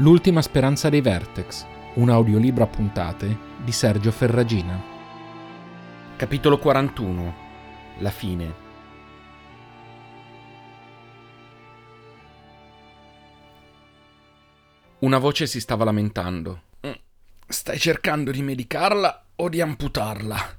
[0.00, 1.64] L'ultima speranza dei Vertex,
[1.94, 4.78] un audiolibro a puntate di Sergio Ferragina.
[6.16, 7.34] Capitolo 41
[8.00, 8.54] La fine
[14.98, 16.62] Una voce si stava lamentando.
[16.86, 16.92] Mm,
[17.46, 20.58] stai cercando di medicarla o di amputarla?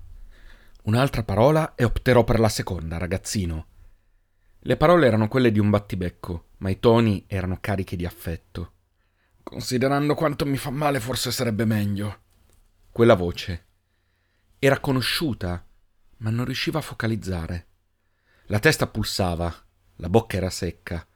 [0.85, 3.65] Un'altra parola e opterò per la seconda, ragazzino.
[4.61, 8.71] Le parole erano quelle di un battibecco, ma i toni erano carichi di affetto.
[9.50, 12.19] Considerando quanto mi fa male, forse sarebbe meglio.
[12.92, 13.65] Quella voce
[14.60, 15.65] era conosciuta,
[16.18, 17.68] ma non riusciva a focalizzare.
[18.47, 19.54] La testa pulsava,
[19.96, 21.07] la bocca era secca.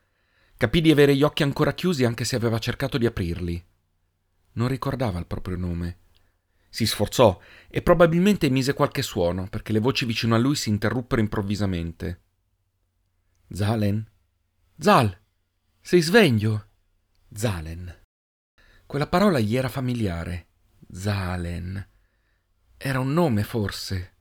[0.55, 3.61] Capì di avere gli occhi ancora chiusi anche se aveva cercato di aprirli.
[4.53, 5.97] Non ricordava il proprio nome.
[6.69, 11.19] Si sforzò e probabilmente emise qualche suono perché le voci vicino a lui si interruppero
[11.19, 12.21] improvvisamente.
[13.49, 14.09] Zalen?
[14.77, 15.19] Zal!
[15.81, 16.67] Sei sveglio?
[17.33, 18.00] Zalen.
[18.91, 20.47] Quella parola gli era familiare.
[20.91, 21.87] Zalen.
[22.75, 24.15] Era un nome, forse.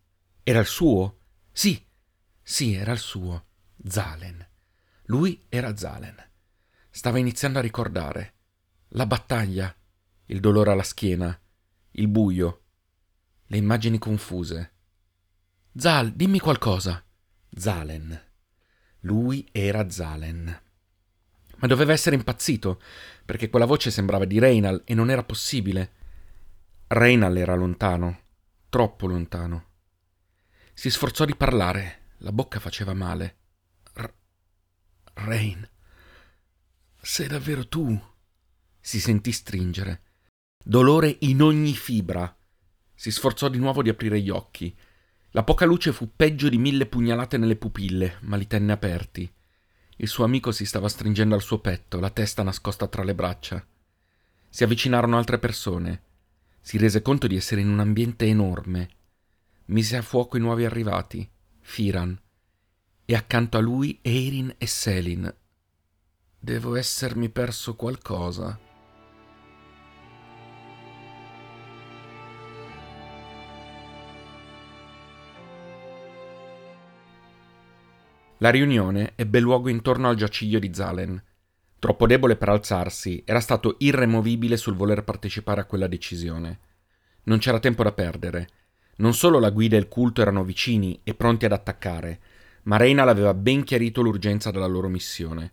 [0.44, 1.22] Era il suo?
[1.50, 1.84] Sì,
[2.40, 3.46] sì, era il suo.
[3.84, 4.48] Zalen.
[5.06, 6.14] Lui era Zalen.
[6.88, 8.34] Stava iniziando a ricordare.
[8.90, 9.74] La battaglia,
[10.26, 11.36] il dolore alla schiena,
[11.90, 12.62] il buio,
[13.46, 14.74] le immagini confuse.
[15.74, 17.04] Zal, dimmi qualcosa.
[17.50, 18.22] Zalen.
[19.00, 20.68] Lui era Zalen
[21.60, 22.80] ma doveva essere impazzito,
[23.30, 25.92] perché quella voce sembrava di Reynal e non era possibile.
[26.88, 28.22] Reynal era lontano,
[28.68, 29.66] troppo lontano.
[30.74, 33.36] Si sforzò di parlare, la bocca faceva male.
[33.92, 34.12] R-
[35.12, 35.64] Rain,
[37.00, 37.96] sei davvero tu?
[38.80, 40.02] Si sentì stringere.
[40.60, 42.36] Dolore in ogni fibra.
[42.92, 44.76] Si sforzò di nuovo di aprire gli occhi.
[45.30, 49.32] La poca luce fu peggio di mille pugnalate nelle pupille, ma li tenne aperti.
[50.00, 53.62] Il suo amico si stava stringendo al suo petto, la testa nascosta tra le braccia.
[54.48, 56.02] Si avvicinarono altre persone.
[56.62, 58.88] Si rese conto di essere in un ambiente enorme.
[59.66, 61.30] Mise a fuoco i nuovi arrivati,
[61.60, 62.18] Firan,
[63.04, 65.34] e accanto a lui Eirin e Selin.
[66.38, 68.58] Devo essermi perso qualcosa.
[78.42, 81.22] La riunione ebbe luogo intorno al giaciglio di Zalen.
[81.78, 86.58] Troppo debole per alzarsi, era stato irremovibile sul voler partecipare a quella decisione.
[87.24, 88.48] Non c'era tempo da perdere.
[88.96, 92.20] Non solo la guida e il culto erano vicini e pronti ad attaccare,
[92.62, 95.52] ma Reina l'aveva ben chiarito l'urgenza della loro missione.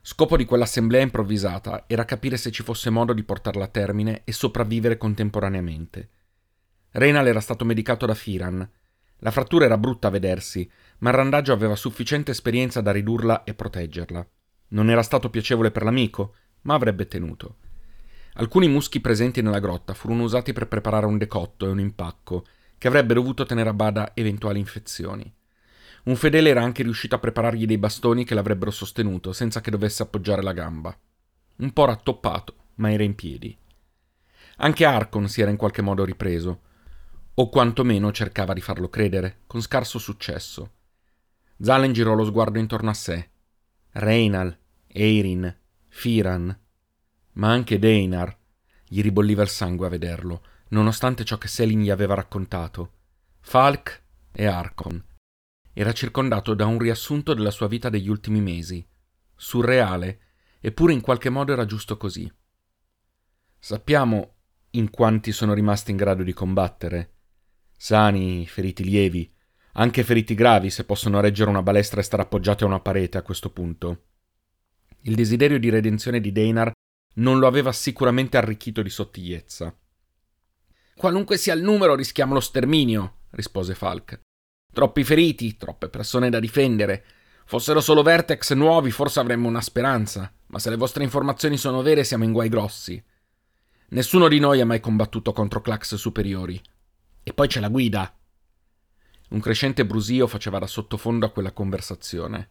[0.00, 4.32] Scopo di quell'assemblea improvvisata era capire se ci fosse modo di portarla a termine e
[4.32, 6.08] sopravvivere contemporaneamente.
[6.92, 8.66] Reynal era stato medicato da Firan.
[9.18, 10.68] La frattura era brutta a vedersi,
[11.02, 14.26] ma il randaggio aveva sufficiente esperienza da ridurla e proteggerla.
[14.68, 17.56] Non era stato piacevole per l'amico, ma avrebbe tenuto.
[18.34, 22.44] Alcuni muschi presenti nella grotta furono usati per preparare un decotto e un impacco,
[22.78, 25.30] che avrebbe dovuto tenere a bada eventuali infezioni.
[26.04, 30.04] Un fedele era anche riuscito a preparargli dei bastoni che l'avrebbero sostenuto senza che dovesse
[30.04, 30.96] appoggiare la gamba.
[31.56, 33.56] Un po' rattoppato, ma era in piedi.
[34.58, 36.60] Anche Arcon si era in qualche modo ripreso,
[37.34, 40.70] o quantomeno cercava di farlo credere, con scarso successo.
[41.62, 43.30] Zalen girò lo sguardo intorno a sé.
[43.92, 44.58] Reinal,
[44.88, 45.56] Eirin,
[45.86, 46.58] Firan,
[47.34, 48.36] ma anche Deinar.
[48.84, 52.92] Gli ribolliva il sangue a vederlo, nonostante ciò che Selin gli aveva raccontato.
[53.40, 54.02] Falk
[54.32, 55.02] e Arcon.
[55.72, 58.86] Era circondato da un riassunto della sua vita degli ultimi mesi.
[59.34, 60.20] Surreale,
[60.60, 62.30] eppure in qualche modo era giusto così.
[63.58, 64.34] Sappiamo
[64.70, 67.14] in quanti sono rimasti in grado di combattere.
[67.76, 69.32] Sani, feriti lievi,
[69.72, 73.22] anche feriti gravi se possono reggere una balestra e stare appoggiati a una parete a
[73.22, 74.02] questo punto.
[75.02, 76.72] Il desiderio di redenzione di Deinar
[77.14, 79.74] non lo aveva sicuramente arricchito di sottigliezza.
[80.94, 84.20] Qualunque sia il numero, rischiamo lo sterminio, rispose Falk.
[84.72, 87.04] Troppi feriti, troppe persone da difendere.
[87.44, 92.04] Fossero solo Vertex nuovi, forse avremmo una speranza, ma se le vostre informazioni sono vere,
[92.04, 93.02] siamo in guai grossi.
[93.88, 96.60] Nessuno di noi ha mai combattuto contro Clax superiori.
[97.22, 98.14] E poi c'è la guida.
[99.32, 102.50] Un crescente brusio faceva da sottofondo a quella conversazione.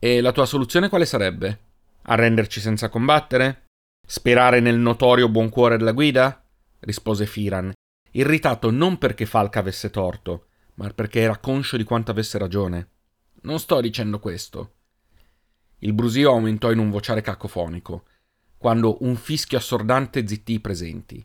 [0.00, 1.60] E la tua soluzione quale sarebbe?
[2.02, 3.66] Arrenderci senza combattere?
[4.04, 6.44] Sperare nel notorio buon cuore della guida?
[6.80, 7.72] rispose Firan,
[8.10, 12.88] irritato non perché Falca avesse torto, ma perché era conscio di quanto avesse ragione.
[13.42, 14.72] Non sto dicendo questo.
[15.78, 18.06] Il brusio aumentò in un vociare cacofonico,
[18.58, 21.24] quando un fischio assordante zittì i presenti.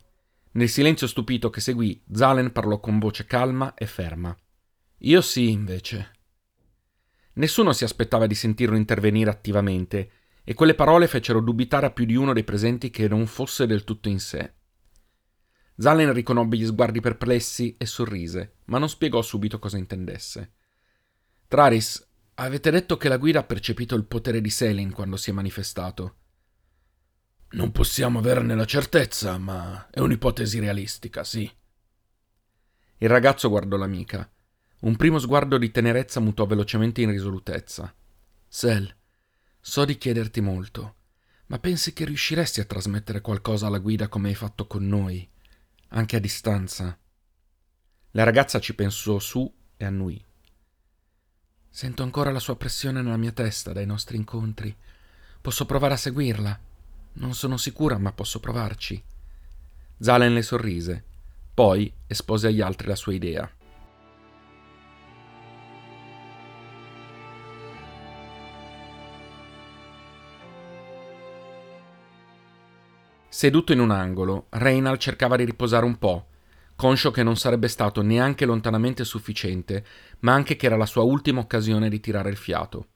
[0.56, 4.34] Nel silenzio stupito che seguì, Zalen parlò con voce calma e ferma.
[5.00, 6.12] Io sì, invece.
[7.34, 10.10] Nessuno si aspettava di sentirlo intervenire attivamente,
[10.44, 13.84] e quelle parole fecero dubitare a più di uno dei presenti che non fosse del
[13.84, 14.54] tutto in sé.
[15.76, 20.52] Zalen riconobbe gli sguardi perplessi e sorrise, ma non spiegò subito cosa intendesse.
[21.48, 22.02] Traris,
[22.36, 26.14] avete detto che la guida ha percepito il potere di Selin quando si è manifestato.
[27.50, 31.50] Non possiamo averne la certezza, ma è un'ipotesi realistica, sì.
[32.98, 34.28] Il ragazzo guardò l'amica.
[34.80, 37.94] Un primo sguardo di tenerezza mutò velocemente in risolutezza.
[38.48, 38.94] Sel,
[39.68, 40.94] So di chiederti molto,
[41.46, 45.28] ma pensi che riusciresti a trasmettere qualcosa alla guida come hai fatto con noi,
[45.88, 46.96] anche a distanza?
[48.12, 50.24] La ragazza ci pensò su e annuì.
[51.68, 54.72] Sento ancora la sua pressione nella mia testa dai nostri incontri.
[55.40, 56.60] Posso provare a seguirla.
[57.18, 59.02] Non sono sicura, ma posso provarci.
[59.98, 61.04] Zalen le sorrise,
[61.54, 63.50] poi espose agli altri la sua idea.
[73.28, 76.28] Seduto in un angolo, Reynald cercava di riposare un po',
[76.74, 79.84] conscio che non sarebbe stato neanche lontanamente sufficiente,
[80.20, 82.88] ma anche che era la sua ultima occasione di tirare il fiato.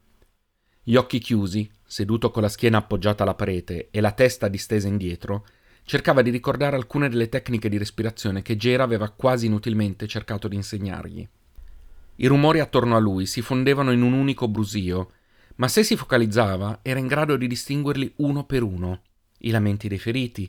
[0.83, 5.45] Gli occhi chiusi, seduto con la schiena appoggiata alla parete e la testa distesa indietro,
[5.83, 10.55] cercava di ricordare alcune delle tecniche di respirazione che Gera aveva quasi inutilmente cercato di
[10.55, 11.29] insegnargli.
[12.15, 15.15] I rumori attorno a lui si fondevano in un unico brusio,
[15.57, 19.03] ma se si focalizzava era in grado di distinguerli uno per uno
[19.39, 20.49] i lamenti dei feriti,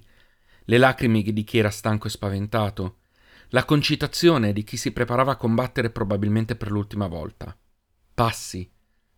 [0.65, 2.97] le lacrime di chi era stanco e spaventato,
[3.49, 7.57] la concitazione di chi si preparava a combattere probabilmente per l'ultima volta.
[8.13, 8.69] Passi,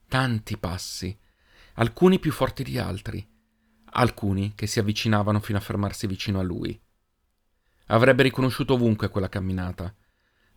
[0.07, 1.17] tanti passi,
[1.75, 3.25] alcuni più forti di altri,
[3.91, 6.79] alcuni che si avvicinavano fino a fermarsi vicino a lui.
[7.87, 9.93] Avrebbe riconosciuto ovunque quella camminata.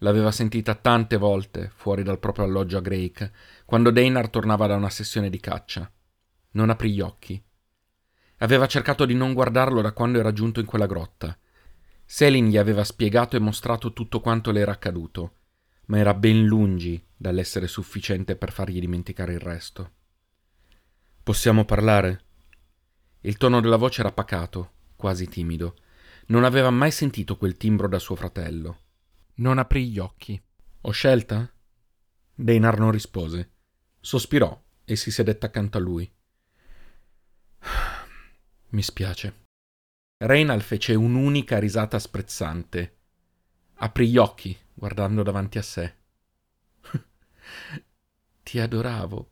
[0.01, 3.33] L'aveva sentita tante volte fuori dal proprio alloggio a Drake,
[3.65, 5.91] quando Deinar tornava da una sessione di caccia.
[6.53, 7.43] Non aprì gli occhi.
[8.39, 11.37] Aveva cercato di non guardarlo da quando era giunto in quella grotta.
[12.05, 15.37] Selin gli aveva spiegato e mostrato tutto quanto le era accaduto,
[15.87, 19.93] ma era ben lungi dall'essere sufficiente per fargli dimenticare il resto.
[21.27, 22.25] Possiamo parlare?
[23.23, 25.75] Il tono della voce era pacato, quasi timido.
[26.27, 28.83] Non aveva mai sentito quel timbro da suo fratello.
[29.39, 30.41] Non aprì gli occhi.
[30.83, 31.53] Ho scelta?
[32.33, 33.55] Deinar non rispose.
[33.99, 36.09] Sospirò e si sedette accanto a lui.
[38.71, 39.47] Mi spiace.
[40.19, 42.99] Reynal fece un'unica risata sprezzante.
[43.79, 45.97] Aprì gli occhi, guardando davanti a sé.
[48.45, 49.31] Ti adoravo.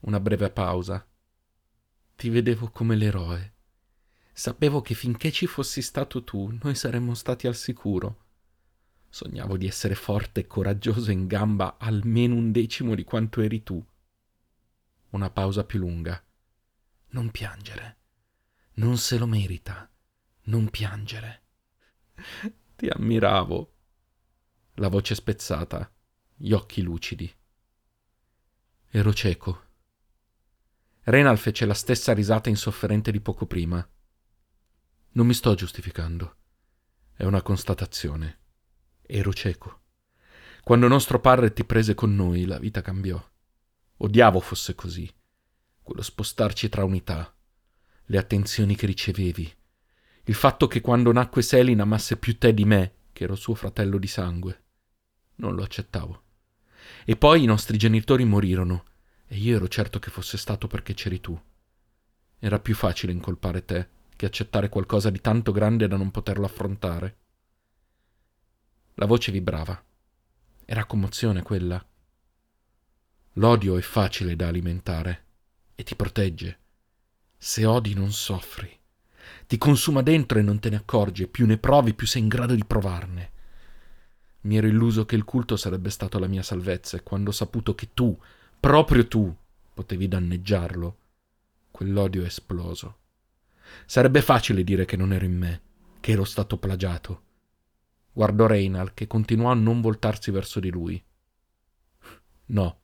[0.00, 1.06] Una breve pausa.
[2.16, 3.54] Ti vedevo come l'eroe.
[4.32, 8.26] Sapevo che finché ci fossi stato tu, noi saremmo stati al sicuro.
[9.08, 13.84] Sognavo di essere forte e coraggioso in gamba almeno un decimo di quanto eri tu.
[15.10, 16.22] Una pausa più lunga.
[17.10, 17.96] Non piangere.
[18.74, 19.90] Non se lo merita.
[20.42, 21.42] Non piangere.
[22.76, 23.72] Ti ammiravo.
[24.74, 25.90] La voce spezzata,
[26.36, 27.32] gli occhi lucidi.
[28.90, 29.66] Ero cieco.
[31.10, 33.86] Renal fece la stessa risata insofferente di poco prima.
[35.12, 36.36] Non mi sto giustificando.
[37.14, 38.38] È una constatazione.
[39.02, 39.80] Ero cieco.
[40.62, 43.22] Quando nostro padre ti prese con noi, la vita cambiò.
[43.98, 45.10] Odiavo fosse così.
[45.82, 47.32] Quello spostarci tra unità
[48.10, 49.54] le attenzioni che ricevevi,
[50.24, 53.98] il fatto che quando nacque Selin amasse più te di me, che ero suo fratello
[53.98, 54.62] di sangue.
[55.36, 56.22] Non lo accettavo.
[57.04, 58.84] E poi i nostri genitori morirono,
[59.28, 61.38] e io ero certo che fosse stato perché c'eri tu.
[62.38, 67.16] Era più facile incolpare te che accettare qualcosa di tanto grande da non poterlo affrontare.
[68.94, 69.80] La voce vibrava.
[70.64, 71.84] Era commozione quella.
[73.34, 75.24] L'odio è facile da alimentare
[75.74, 76.58] e ti protegge.
[77.36, 78.76] Se odi non soffri.
[79.46, 82.54] Ti consuma dentro e non te ne accorgi, più ne provi, più sei in grado
[82.54, 83.30] di provarne.
[84.40, 87.74] Mi ero illuso che il culto sarebbe stato la mia salvezza, e quando ho saputo
[87.74, 88.18] che tu,
[88.60, 89.34] proprio tu,
[89.74, 90.98] potevi danneggiarlo,
[91.70, 92.96] quell'odio è esploso.
[93.86, 95.60] Sarebbe facile dire che non ero in me,
[96.00, 97.22] che ero stato plagiato.
[98.12, 101.02] Guardò Reynal, che continuò a non voltarsi verso di lui.
[102.46, 102.80] No,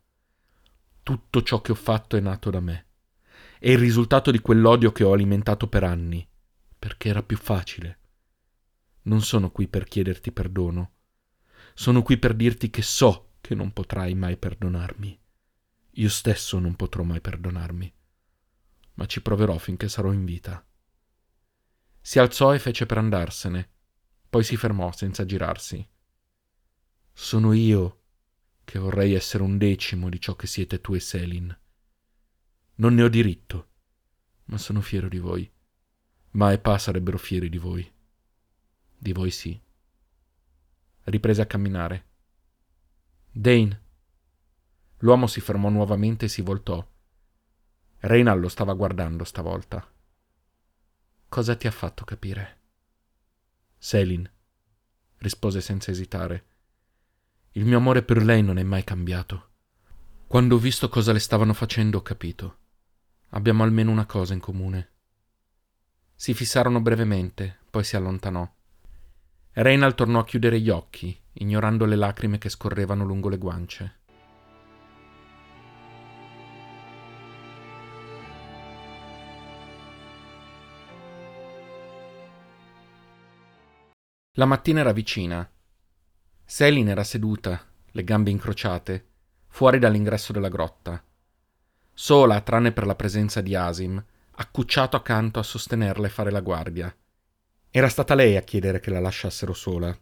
[1.03, 2.87] tutto ciò che ho fatto è nato da me
[3.65, 6.29] è il risultato di quell'odio che ho alimentato per anni,
[6.79, 7.99] perché era più facile.
[9.05, 10.93] Non sono qui per chiederti perdono,
[11.73, 15.19] sono qui per dirti che so che non potrai mai perdonarmi.
[15.95, 17.95] Io stesso non potrò mai perdonarmi,
[18.95, 20.65] ma ci proverò finché sarò in vita.
[22.01, 23.71] Si alzò e fece per andarsene,
[24.29, 25.87] poi si fermò senza girarsi.
[27.13, 28.03] Sono io
[28.65, 31.57] che vorrei essere un decimo di ciò che siete tu e Selin
[32.77, 33.69] non ne ho diritto.
[34.47, 35.51] ma sono fiero di voi.
[36.33, 37.91] Ma e Pa sarebbero fieri di voi.
[38.99, 39.59] Di voi sì.
[41.05, 42.09] Riprese a camminare.
[43.31, 43.84] Dane.
[44.99, 46.87] L'uomo si fermò nuovamente e si voltò.
[48.01, 49.87] Reynald lo stava guardando stavolta.
[51.29, 52.61] Cosa ti ha fatto capire?
[53.77, 54.31] Selin,
[55.19, 56.45] rispose senza esitare.
[57.53, 59.51] Il mio amore per lei non è mai cambiato.
[60.27, 62.59] Quando ho visto cosa le stavano facendo ho capito.
[63.31, 64.91] Abbiamo almeno una cosa in comune.
[66.15, 68.49] Si fissarono brevemente, poi si allontanò.
[69.53, 73.99] Reynald tornò a chiudere gli occhi, ignorando le lacrime che scorrevano lungo le guance.
[84.37, 85.49] La mattina era vicina.
[86.45, 89.07] Selin era seduta, le gambe incrociate,
[89.47, 91.01] fuori dall'ingresso della grotta.
[91.93, 96.93] Sola, tranne per la presenza di Asim, accucciato accanto a sostenerla e fare la guardia.
[97.71, 99.97] Era stata lei a chiedere che la lasciassero sola.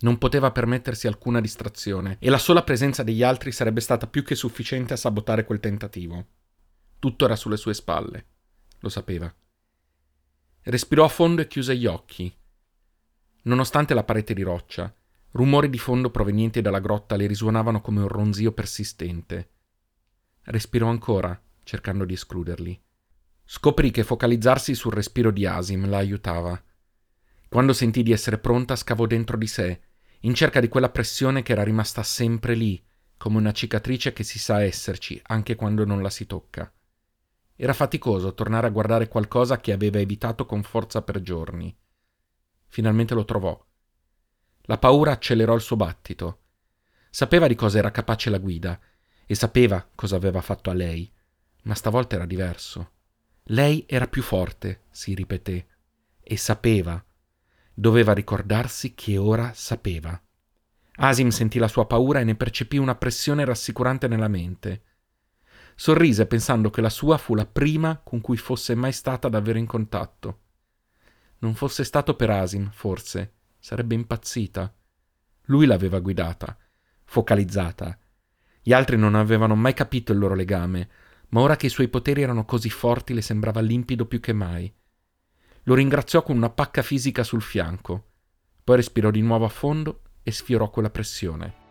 [0.00, 4.34] Non poteva permettersi alcuna distrazione e la sola presenza degli altri sarebbe stata più che
[4.34, 6.26] sufficiente a sabotare quel tentativo.
[6.98, 8.26] Tutto era sulle sue spalle.
[8.80, 9.32] Lo sapeva.
[10.62, 12.36] Respirò a fondo e chiuse gli occhi,
[13.48, 14.94] Nonostante la parete di roccia,
[15.30, 19.52] rumori di fondo provenienti dalla grotta le risuonavano come un ronzio persistente.
[20.42, 22.78] Respirò ancora, cercando di escluderli.
[23.46, 26.62] Scoprì che focalizzarsi sul respiro di Asim la aiutava.
[27.48, 29.80] Quando sentì di essere pronta, scavò dentro di sé,
[30.20, 32.84] in cerca di quella pressione che era rimasta sempre lì,
[33.16, 36.70] come una cicatrice che si sa esserci anche quando non la si tocca.
[37.56, 41.74] Era faticoso tornare a guardare qualcosa che aveva evitato con forza per giorni.
[42.68, 43.66] Finalmente lo trovò.
[44.62, 46.42] La paura accelerò il suo battito.
[47.10, 48.78] Sapeva di cosa era capace la guida
[49.26, 51.10] e sapeva cosa aveva fatto a lei,
[51.62, 52.92] ma stavolta era diverso.
[53.44, 55.66] Lei era più forte, si ripeté,
[56.20, 57.02] e sapeva.
[57.72, 60.20] Doveva ricordarsi che ora sapeva.
[60.96, 64.82] Asim sentì la sua paura e ne percepì una pressione rassicurante nella mente.
[65.74, 69.66] Sorrise pensando che la sua fu la prima con cui fosse mai stata davvero in
[69.66, 70.40] contatto.
[71.38, 74.74] Non fosse stato per Asim, forse, sarebbe impazzita.
[75.44, 76.56] Lui l'aveva guidata,
[77.04, 77.98] focalizzata.
[78.62, 80.88] Gli altri non avevano mai capito il loro legame,
[81.28, 84.72] ma ora che i suoi poteri erano così forti le sembrava limpido più che mai.
[85.64, 88.06] Lo ringraziò con una pacca fisica sul fianco,
[88.64, 91.67] poi respirò di nuovo a fondo e sfiorò quella pressione.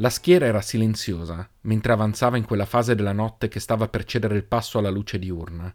[0.00, 4.36] La schiera era silenziosa, mentre avanzava in quella fase della notte che stava per cedere
[4.36, 5.74] il passo alla luce diurna.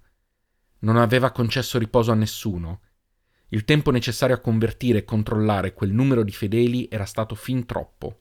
[0.80, 2.80] Non aveva concesso riposo a nessuno.
[3.50, 8.20] Il tempo necessario a convertire e controllare quel numero di fedeli era stato fin troppo.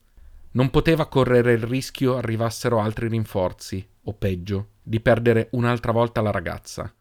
[0.52, 6.32] Non poteva correre il rischio arrivassero altri rinforzi, o peggio, di perdere un'altra volta la
[6.32, 6.92] ragazza.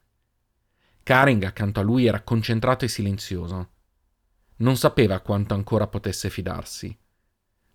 [1.01, 3.69] Karing accanto a lui era concentrato e silenzioso.
[4.57, 6.95] Non sapeva quanto ancora potesse fidarsi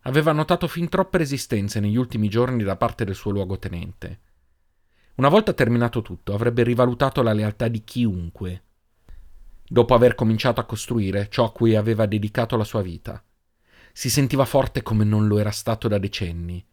[0.07, 4.21] aveva notato fin troppe resistenze negli ultimi giorni da parte del suo luogotenente.
[5.17, 8.63] Una volta terminato tutto, avrebbe rivalutato la lealtà di chiunque,
[9.67, 13.21] dopo aver cominciato a costruire ciò a cui aveva dedicato la sua vita.
[13.93, 16.65] Si sentiva forte come non lo era stato da decenni.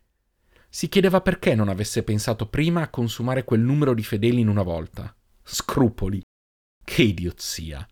[0.69, 4.63] Si chiedeva perché non avesse pensato prima a consumare quel numero di fedeli in una
[4.63, 5.15] volta.
[5.41, 6.21] Scrupoli.
[6.83, 7.87] Che idiozia.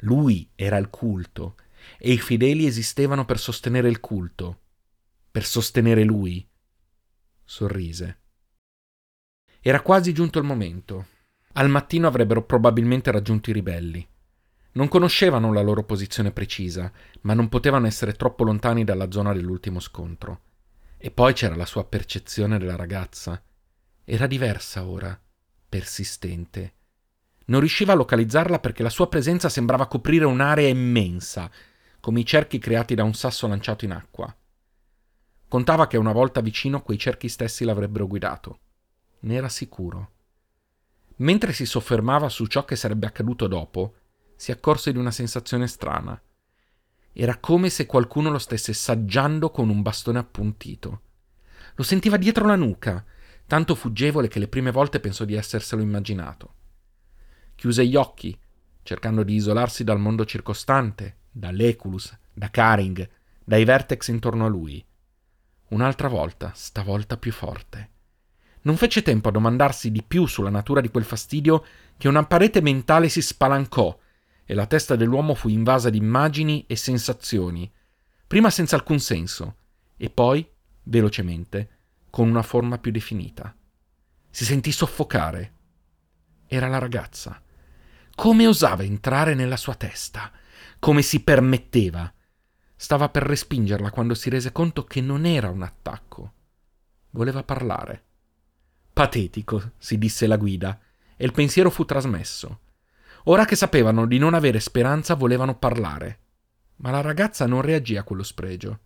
[0.00, 1.54] Lui era il culto,
[1.98, 4.58] e i fedeli esistevano per sostenere il culto
[5.34, 6.48] per sostenere lui.
[7.42, 8.18] Sorrise.
[9.60, 11.06] Era quasi giunto il momento.
[11.54, 14.08] Al mattino avrebbero probabilmente raggiunto i ribelli.
[14.74, 19.80] Non conoscevano la loro posizione precisa, ma non potevano essere troppo lontani dalla zona dell'ultimo
[19.80, 20.40] scontro.
[20.98, 23.42] E poi c'era la sua percezione della ragazza.
[24.04, 25.20] Era diversa ora,
[25.68, 26.74] persistente.
[27.46, 31.50] Non riusciva a localizzarla perché la sua presenza sembrava coprire un'area immensa,
[31.98, 34.32] come i cerchi creati da un sasso lanciato in acqua.
[35.54, 38.58] Contava che una volta vicino quei cerchi stessi l'avrebbero guidato.
[39.20, 40.10] Ne era sicuro.
[41.18, 43.94] Mentre si soffermava su ciò che sarebbe accaduto dopo,
[44.34, 46.20] si accorse di una sensazione strana.
[47.12, 51.02] Era come se qualcuno lo stesse saggiando con un bastone appuntito.
[51.76, 53.04] Lo sentiva dietro la nuca,
[53.46, 56.54] tanto fuggevole che le prime volte pensò di esserselo immaginato.
[57.54, 58.36] Chiuse gli occhi,
[58.82, 63.08] cercando di isolarsi dal mondo circostante, dall'Eculus, da Karing,
[63.44, 64.84] dai vertex intorno a lui
[65.74, 67.90] un'altra volta, stavolta più forte.
[68.62, 71.64] Non fece tempo a domandarsi di più sulla natura di quel fastidio
[71.98, 73.98] che una parete mentale si spalancò
[74.46, 77.70] e la testa dell'uomo fu invasa di immagini e sensazioni,
[78.26, 79.56] prima senza alcun senso
[79.96, 80.48] e poi,
[80.84, 81.68] velocemente,
[82.08, 83.54] con una forma più definita.
[84.30, 85.52] Si sentì soffocare.
[86.46, 87.42] Era la ragazza.
[88.14, 90.30] Come osava entrare nella sua testa?
[90.78, 92.13] Come si permetteva?
[92.84, 96.32] Stava per respingerla quando si rese conto che non era un attacco.
[97.12, 98.04] Voleva parlare.
[98.92, 100.78] Patetico, si disse la guida,
[101.16, 102.60] e il pensiero fu trasmesso.
[103.24, 106.18] Ora che sapevano di non avere speranza, volevano parlare.
[106.76, 108.80] Ma la ragazza non reagì a quello spregio.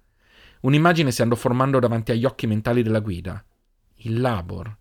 [0.60, 3.44] Un'immagine si andò formando davanti agli occhi mentali della guida.
[3.94, 4.76] Il Labor.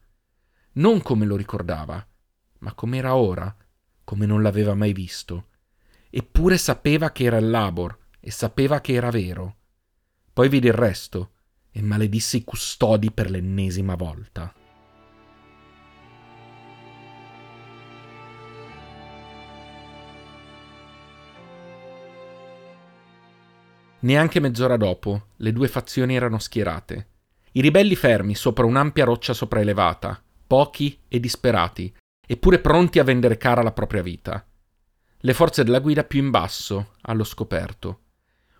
[0.73, 2.07] Non come lo ricordava,
[2.59, 3.51] ma come era ora,
[4.03, 5.47] come non l'aveva mai visto.
[6.07, 9.55] Eppure sapeva che era il Labor e sapeva che era vero.
[10.33, 11.31] Poi vide il resto
[11.71, 14.53] e maledisse i custodi per l'ennesima volta.
[23.99, 27.07] Neanche mezz'ora dopo, le due fazioni erano schierate.
[27.53, 31.95] I ribelli fermi sopra un'ampia roccia sopraelevata, pochi e disperati,
[32.27, 34.45] eppure pronti a vendere cara la propria vita.
[35.19, 38.01] Le forze della guida più in basso, allo scoperto.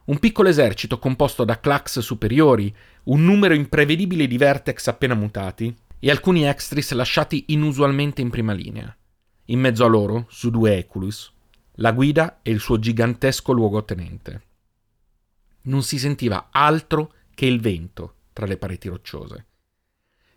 [0.07, 2.73] Un piccolo esercito composto da clax superiori,
[3.05, 8.95] un numero imprevedibile di vertex appena mutati e alcuni extris lasciati inusualmente in prima linea.
[9.45, 11.31] In mezzo a loro, su due Eculus,
[11.75, 14.41] la guida e il suo gigantesco luogotenente
[15.67, 19.45] non si sentiva altro che il vento tra le pareti rocciose.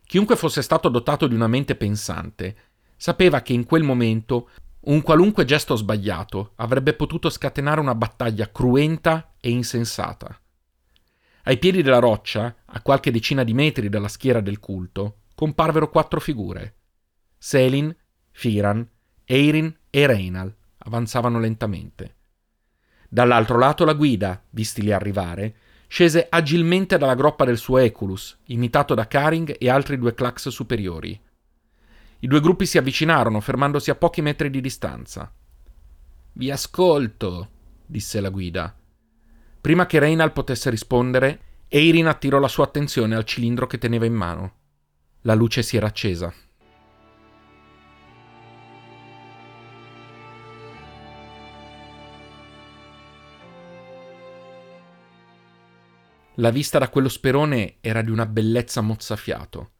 [0.04, 2.56] Chiunque fosse stato dotato di una mente pensante
[2.96, 4.50] sapeva che in quel momento
[4.82, 10.40] un qualunque gesto sbagliato avrebbe potuto scatenare una battaglia cruenta e insensata.
[11.44, 16.20] Ai piedi della roccia, a qualche decina di metri dalla schiera del culto, comparvero quattro
[16.20, 16.76] figure.
[17.36, 17.94] Selin,
[18.30, 18.86] Firan,
[19.24, 22.16] Eirin e Reinal avanzavano lentamente.
[23.08, 25.56] Dall'altro lato la guida, vistili arrivare,
[25.88, 31.20] scese agilmente dalla groppa del suo Eculus, imitato da Karing e altri due clax superiori.
[32.22, 35.32] I due gruppi si avvicinarono, fermandosi a pochi metri di distanza.
[36.32, 37.48] Vi ascolto,
[37.86, 38.76] disse la guida.
[39.58, 44.12] Prima che Reinal potesse rispondere, Eirin attirò la sua attenzione al cilindro che teneva in
[44.12, 44.52] mano.
[45.22, 46.32] La luce si era accesa.
[56.34, 59.70] La vista da quello sperone era di una bellezza mozzafiato.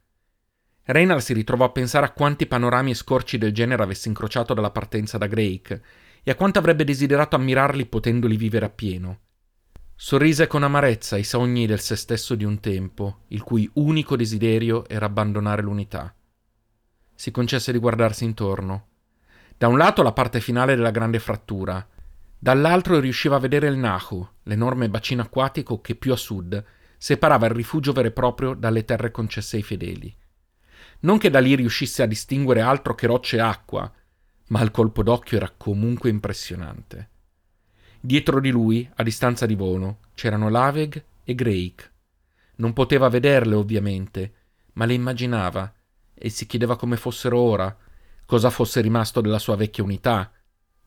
[0.83, 4.71] Reynald si ritrovò a pensare a quanti panorami e scorci del genere avesse incrociato dalla
[4.71, 5.81] partenza da Drake
[6.23, 9.19] e a quanto avrebbe desiderato ammirarli potendoli vivere appieno.
[9.95, 14.87] Sorrise con amarezza ai sogni del se stesso di un tempo, il cui unico desiderio
[14.87, 16.13] era abbandonare l'unità.
[17.13, 18.87] Si concesse di guardarsi intorno.
[19.57, 21.87] Da un lato la parte finale della grande frattura,
[22.43, 26.65] Dall'altro riusciva a vedere il Nahu, l'enorme bacino acquatico che più a sud
[26.97, 30.11] separava il rifugio vero e proprio dalle terre concesse ai fedeli.
[31.01, 33.91] Non che da lì riuscisse a distinguere altro che rocce e acqua,
[34.47, 37.09] ma il colpo d'occhio era comunque impressionante.
[37.99, 41.91] Dietro di lui, a distanza di volo, c'erano Laveg e Greik.
[42.55, 44.33] Non poteva vederle, ovviamente,
[44.73, 45.73] ma le immaginava
[46.13, 47.75] e si chiedeva come fossero ora,
[48.25, 50.31] cosa fosse rimasto della sua vecchia unità,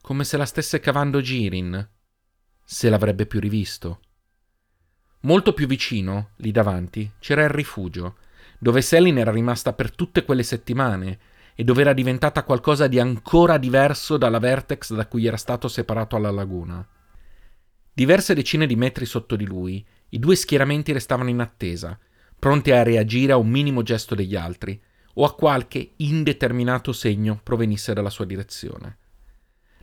[0.00, 1.88] come se la stesse cavando Girin,
[2.64, 4.00] se l'avrebbe più rivisto.
[5.20, 8.16] Molto più vicino, lì davanti, c'era il rifugio,
[8.64, 11.18] dove Selin era rimasta per tutte quelle settimane
[11.54, 16.16] e dove era diventata qualcosa di ancora diverso dalla vertex da cui era stato separato
[16.16, 16.82] alla laguna.
[17.92, 21.98] Diverse decine di metri sotto di lui, i due schieramenti restavano in attesa,
[22.38, 24.80] pronti a reagire a un minimo gesto degli altri
[25.16, 28.96] o a qualche indeterminato segno provenisse dalla sua direzione.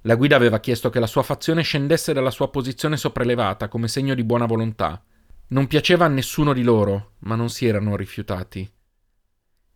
[0.06, 4.16] La guida aveva chiesto che la sua fazione scendesse dalla sua posizione sopraelevata come segno
[4.16, 5.04] di buona volontà.
[5.52, 8.70] Non piaceva a nessuno di loro, ma non si erano rifiutati.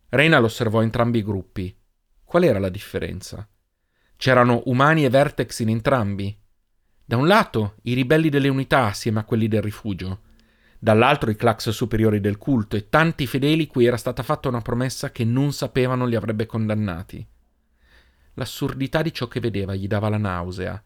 [0.08, 1.76] Reina osservò entrambi i gruppi.
[2.24, 3.46] Qual era la differenza?
[4.16, 6.34] C'erano umani e vertex in entrambi.
[7.04, 10.22] Da un lato i ribelli delle unità assieme a quelli del rifugio,
[10.78, 15.12] dall'altro i clax superiori del culto e tanti fedeli cui era stata fatta una promessa
[15.12, 17.26] che non sapevano li avrebbe condannati.
[18.32, 20.82] L'assurdità di ciò che vedeva gli dava la nausea.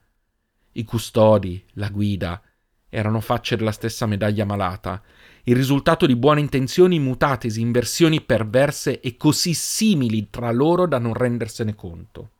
[0.73, 2.43] I custodi, la guida,
[2.91, 5.03] erano facce della stessa medaglia malata,
[5.45, 10.99] il risultato di buone intenzioni mutatesi in versioni perverse e così simili tra loro da
[10.99, 12.31] non rendersene conto.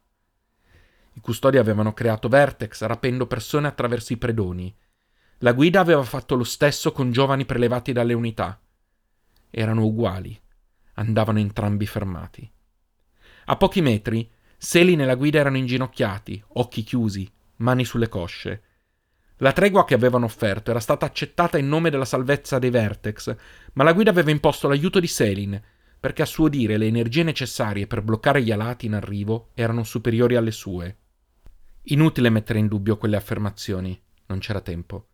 [1.15, 4.75] I custodi avevano creato Vertex rapendo persone attraverso i predoni.
[5.39, 8.61] La guida aveva fatto lo stesso con giovani prelevati dalle unità.
[9.49, 10.39] Erano uguali,
[10.95, 12.51] andavano entrambi fermati.
[13.47, 14.31] A pochi metri
[14.63, 18.63] Selin e la guida erano inginocchiati, occhi chiusi, mani sulle cosce.
[19.43, 23.35] La tregua che avevano offerto era stata accettata in nome della salvezza dei Vertex,
[23.73, 25.59] ma la guida aveva imposto l'aiuto di Selin,
[25.99, 30.37] perché a suo dire le energie necessarie per bloccare gli alati in arrivo erano superiori
[30.37, 30.97] alle sue.
[31.85, 35.07] Inutile mettere in dubbio quelle affermazioni, non c'era tempo.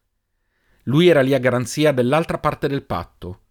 [0.85, 3.43] Lui era lì a garanzia dell'altra parte del patto.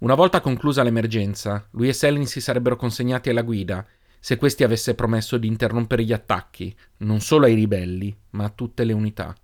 [0.00, 3.86] Una volta conclusa l'emergenza, lui e Selin si sarebbero consegnati alla guida,
[4.20, 8.84] se questi avesse promesso di interrompere gli attacchi, non solo ai ribelli, ma a tutte
[8.84, 9.34] le unità.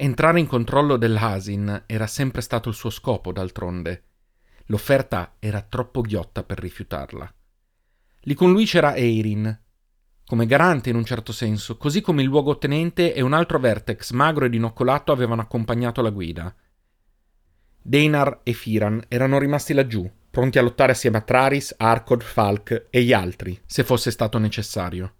[0.00, 4.04] Entrare in controllo dell'Asin era sempre stato il suo scopo, d'altronde.
[4.66, 7.34] L'offerta era troppo ghiotta per rifiutarla.
[8.20, 9.60] Lì con lui c'era Eirin,
[10.24, 14.44] come garante in un certo senso, così come il luogotenente e un altro Vertex magro
[14.44, 16.54] ed inoccolato avevano accompagnato la guida.
[17.82, 23.02] Deinar e Firan erano rimasti laggiù, pronti a lottare assieme a Traris, Arkod, Falk e
[23.02, 25.14] gli altri, se fosse stato necessario.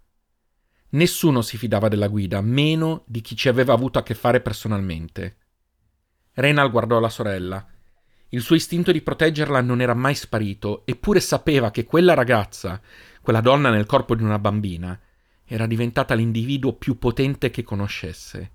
[0.91, 5.37] Nessuno si fidava della guida, meno di chi ci aveva avuto a che fare personalmente.
[6.33, 7.63] Renal guardò la sorella.
[8.29, 12.81] Il suo istinto di proteggerla non era mai sparito, eppure sapeva che quella ragazza,
[13.21, 14.99] quella donna nel corpo di una bambina,
[15.45, 18.51] era diventata l'individuo più potente che conoscesse.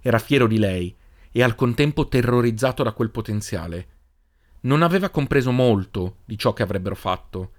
[0.00, 0.94] Era fiero di lei
[1.32, 3.88] e al contempo terrorizzato da quel potenziale.
[4.60, 7.52] Non aveva compreso molto di ciò che avrebbero fatto,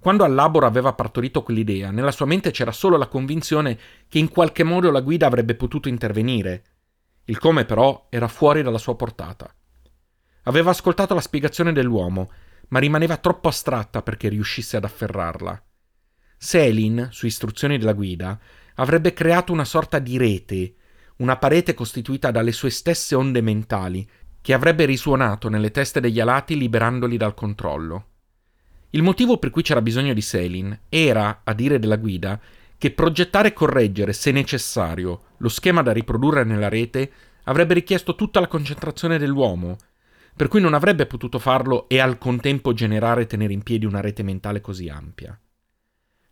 [0.00, 4.64] quando Allabor aveva partorito quell'idea, nella sua mente c'era solo la convinzione che in qualche
[4.64, 6.64] modo la guida avrebbe potuto intervenire.
[7.26, 9.54] Il come però era fuori dalla sua portata.
[10.44, 12.30] Aveva ascoltato la spiegazione dell'uomo,
[12.68, 15.62] ma rimaneva troppo astratta perché riuscisse ad afferrarla.
[16.38, 18.40] Selin, su istruzioni della guida,
[18.76, 20.76] avrebbe creato una sorta di rete,
[21.16, 24.08] una parete costituita dalle sue stesse onde mentali,
[24.40, 28.09] che avrebbe risuonato nelle teste degli alati liberandoli dal controllo.
[28.90, 32.40] Il motivo per cui c'era bisogno di Selin era, a dire della guida,
[32.76, 37.12] che progettare e correggere, se necessario, lo schema da riprodurre nella rete
[37.44, 39.76] avrebbe richiesto tutta la concentrazione dell'uomo,
[40.34, 44.00] per cui non avrebbe potuto farlo e al contempo generare e tenere in piedi una
[44.00, 45.38] rete mentale così ampia.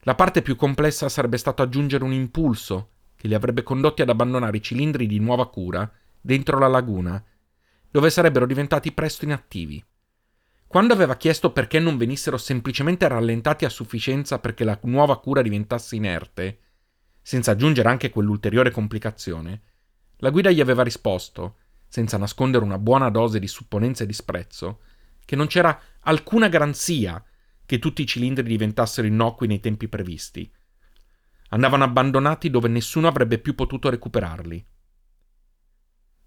[0.00, 4.56] La parte più complessa sarebbe stato aggiungere un impulso che li avrebbe condotti ad abbandonare
[4.56, 5.90] i cilindri di nuova cura
[6.20, 7.22] dentro la laguna,
[7.90, 9.84] dove sarebbero diventati presto inattivi.
[10.68, 15.96] Quando aveva chiesto perché non venissero semplicemente rallentati a sufficienza perché la nuova cura diventasse
[15.96, 16.58] inerte,
[17.22, 19.62] senza aggiungere anche quell'ulteriore complicazione,
[20.18, 21.56] la guida gli aveva risposto,
[21.88, 24.80] senza nascondere una buona dose di supponenza e disprezzo,
[25.24, 27.24] che non c'era alcuna garanzia
[27.64, 30.52] che tutti i cilindri diventassero innocui nei tempi previsti.
[31.48, 34.66] Andavano abbandonati dove nessuno avrebbe più potuto recuperarli.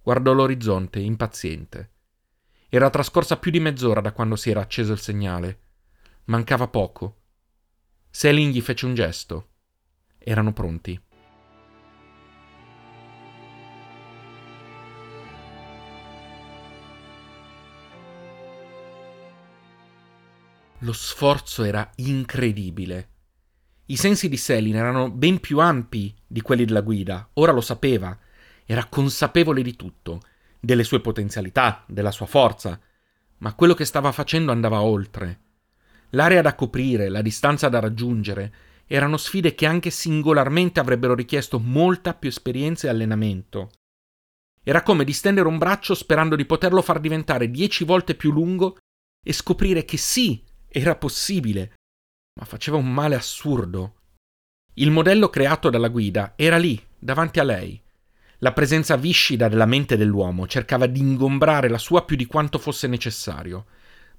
[0.01, 1.91] Guardò l'orizzonte, impaziente.
[2.73, 5.59] Era trascorsa più di mezz'ora da quando si era acceso il segnale.
[6.25, 7.17] Mancava poco.
[8.09, 9.49] Selin gli fece un gesto.
[10.17, 10.97] Erano pronti.
[20.77, 23.09] Lo sforzo era incredibile.
[23.87, 28.17] I sensi di Selin erano ben più ampi di quelli della guida, ora lo sapeva,
[28.63, 30.21] era consapevole di tutto
[30.61, 32.79] delle sue potenzialità, della sua forza,
[33.39, 35.39] ma quello che stava facendo andava oltre.
[36.11, 38.53] L'area da coprire, la distanza da raggiungere,
[38.85, 43.71] erano sfide che anche singolarmente avrebbero richiesto molta più esperienza e allenamento.
[44.63, 48.77] Era come distendere un braccio sperando di poterlo far diventare dieci volte più lungo
[49.25, 51.73] e scoprire che sì, era possibile,
[52.39, 53.95] ma faceva un male assurdo.
[54.75, 57.81] Il modello creato dalla guida era lì, davanti a lei,
[58.43, 62.87] la presenza viscida della mente dell'uomo cercava di ingombrare la sua più di quanto fosse
[62.87, 63.67] necessario,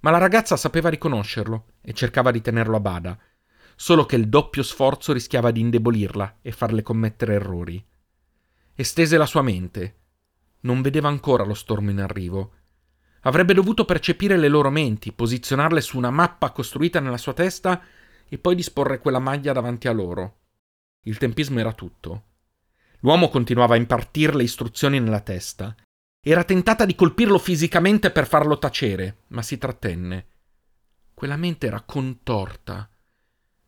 [0.01, 3.19] ma la ragazza sapeva riconoscerlo e cercava di tenerlo a bada,
[3.75, 7.85] solo che il doppio sforzo rischiava di indebolirla e farle commettere errori.
[8.75, 9.97] Estese la sua mente.
[10.61, 12.53] Non vedeva ancora lo stormo in arrivo.
[13.23, 17.83] Avrebbe dovuto percepire le loro menti, posizionarle su una mappa costruita nella sua testa
[18.29, 20.43] e poi disporre quella maglia davanti a loro.
[21.03, 22.27] Il tempismo era tutto.
[23.03, 25.75] L'uomo continuava a impartirle istruzioni nella testa.
[26.25, 30.27] Era tentata di colpirlo fisicamente per farlo tacere, ma si trattenne.
[31.13, 32.89] Quella mente era contorta.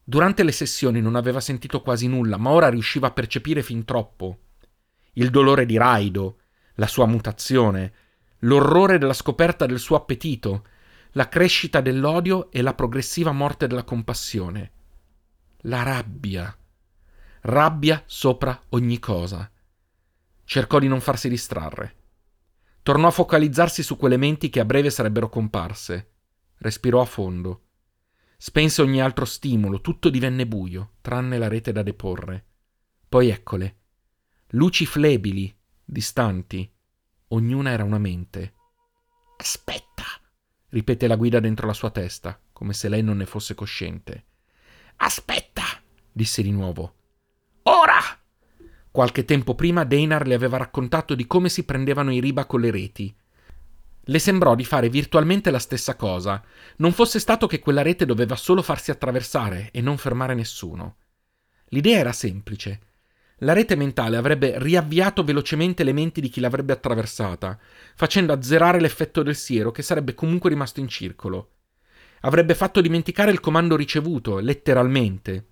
[0.04, 4.38] Durante le sessioni non aveva sentito quasi nulla, ma ora riusciva a percepire fin troppo.
[5.14, 6.38] Il dolore di Raido,
[6.74, 7.92] la sua mutazione,
[8.40, 10.66] l'orrore della scoperta del suo appetito,
[11.12, 14.70] la crescita dell'odio e la progressiva morte della compassione.
[15.62, 16.56] La rabbia
[17.46, 19.50] rabbia sopra ogni cosa.
[20.44, 21.96] Cercò di non farsi distrarre.
[22.82, 26.12] Tornò a focalizzarsi su quelle menti che a breve sarebbero comparse.
[26.56, 27.62] Respirò a fondo.
[28.38, 32.44] Spense ogni altro stimolo, tutto divenne buio, tranne la rete da deporre.
[33.08, 33.76] Poi eccole.
[34.48, 35.54] Luci flebili,
[35.84, 36.70] distanti,
[37.28, 38.54] Ognuna era una mente.
[39.36, 40.04] Aspetta,
[40.68, 44.24] ripete la guida dentro la sua testa, come se lei non ne fosse cosciente.
[44.96, 45.64] Aspetta,
[46.10, 47.03] disse di nuovo.
[47.66, 47.98] Ora!
[48.90, 52.70] Qualche tempo prima Deinar le aveva raccontato di come si prendevano i riba con le
[52.70, 53.14] reti.
[54.06, 56.42] Le sembrò di fare virtualmente la stessa cosa,
[56.76, 60.96] non fosse stato che quella rete doveva solo farsi attraversare e non fermare nessuno.
[61.68, 62.80] L'idea era semplice.
[63.38, 67.58] La rete mentale avrebbe riavviato velocemente le menti di chi l'avrebbe attraversata,
[67.94, 71.52] facendo azzerare l'effetto del siero che sarebbe comunque rimasto in circolo.
[72.20, 75.46] Avrebbe fatto dimenticare il comando ricevuto, letteralmente.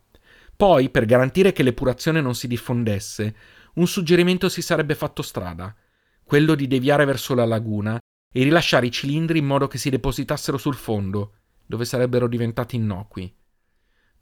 [0.63, 3.35] Poi, per garantire che l'epurazione non si diffondesse,
[3.75, 5.75] un suggerimento si sarebbe fatto strada,
[6.23, 7.99] quello di deviare verso la laguna
[8.33, 11.33] e rilasciare i cilindri in modo che si depositassero sul fondo,
[11.67, 13.35] dove sarebbero diventati innocui.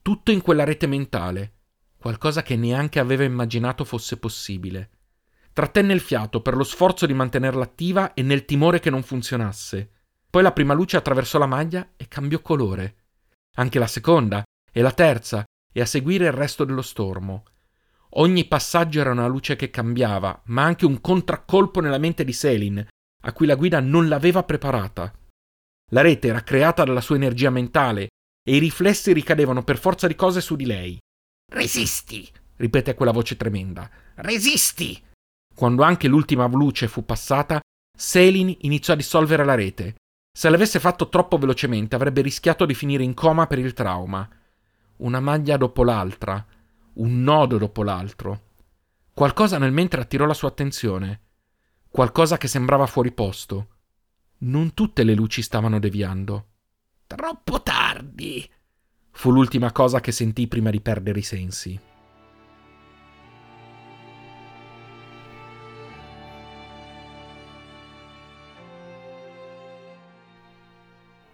[0.00, 1.56] Tutto in quella rete mentale,
[1.98, 4.92] qualcosa che neanche aveva immaginato fosse possibile.
[5.52, 9.90] Trattenne il fiato per lo sforzo di mantenerla attiva e nel timore che non funzionasse.
[10.30, 12.94] Poi la prima luce attraversò la maglia e cambiò colore.
[13.56, 17.44] Anche la seconda e la terza e a seguire il resto dello stormo.
[18.14, 22.84] Ogni passaggio era una luce che cambiava, ma anche un contraccolpo nella mente di Selin,
[23.22, 25.14] a cui la guida non l'aveva preparata.
[25.92, 28.08] La rete era creata dalla sua energia mentale
[28.42, 30.98] e i riflessi ricadevano per forza di cose su di lei.
[31.52, 33.88] Resisti, ripete quella voce tremenda.
[34.16, 35.00] Resisti!
[35.54, 37.60] Quando anche l'ultima luce fu passata,
[37.96, 39.94] Selin iniziò a dissolvere la rete.
[40.32, 44.28] Se l'avesse fatto troppo velocemente avrebbe rischiato di finire in coma per il trauma
[45.00, 46.44] una maglia dopo l'altra,
[46.94, 48.48] un nodo dopo l'altro.
[49.12, 51.20] Qualcosa nel mentre attirò la sua attenzione,
[51.88, 53.68] qualcosa che sembrava fuori posto.
[54.38, 56.46] Non tutte le luci stavano deviando.
[57.06, 58.48] Troppo tardi!
[59.12, 61.78] fu l'ultima cosa che sentì prima di perdere i sensi.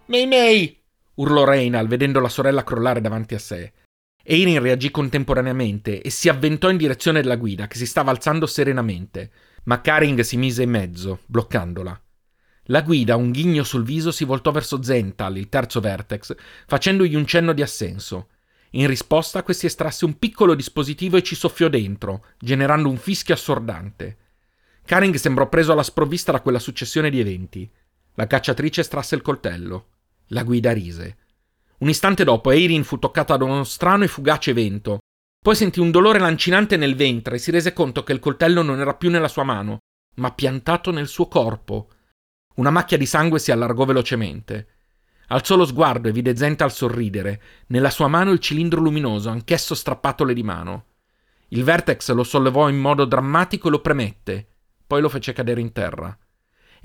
[0.06, 0.85] Mei Mei!
[1.16, 3.72] Urlò Reinal vedendo la sorella crollare davanti a sé.
[4.22, 9.30] Eirin reagì contemporaneamente e si avventò in direzione della guida, che si stava alzando serenamente,
[9.64, 12.00] ma Karing si mise in mezzo, bloccandola.
[12.70, 16.34] La guida, un ghigno sul viso, si voltò verso Zental, il terzo vertex,
[16.66, 18.30] facendogli un cenno di assenso.
[18.70, 24.16] In risposta, questi estrasse un piccolo dispositivo e ci soffiò dentro, generando un fischio assordante.
[24.84, 27.70] Karing sembrò preso alla sprovvista da quella successione di eventi.
[28.14, 29.90] La cacciatrice estrasse il coltello.
[30.28, 31.16] La guida rise.
[31.78, 35.00] Un istante dopo Eirin fu toccata da uno strano e fugace vento.
[35.40, 38.80] Poi sentì un dolore lancinante nel ventre e si rese conto che il coltello non
[38.80, 39.78] era più nella sua mano,
[40.16, 41.90] ma piantato nel suo corpo.
[42.56, 44.68] Una macchia di sangue si allargò velocemente.
[45.28, 50.34] Alzò lo sguardo e vide Zental sorridere, nella sua mano il cilindro luminoso, anch'esso strappatole
[50.34, 50.84] di mano.
[51.48, 54.48] Il Vertex lo sollevò in modo drammatico e lo premette,
[54.86, 56.16] poi lo fece cadere in terra.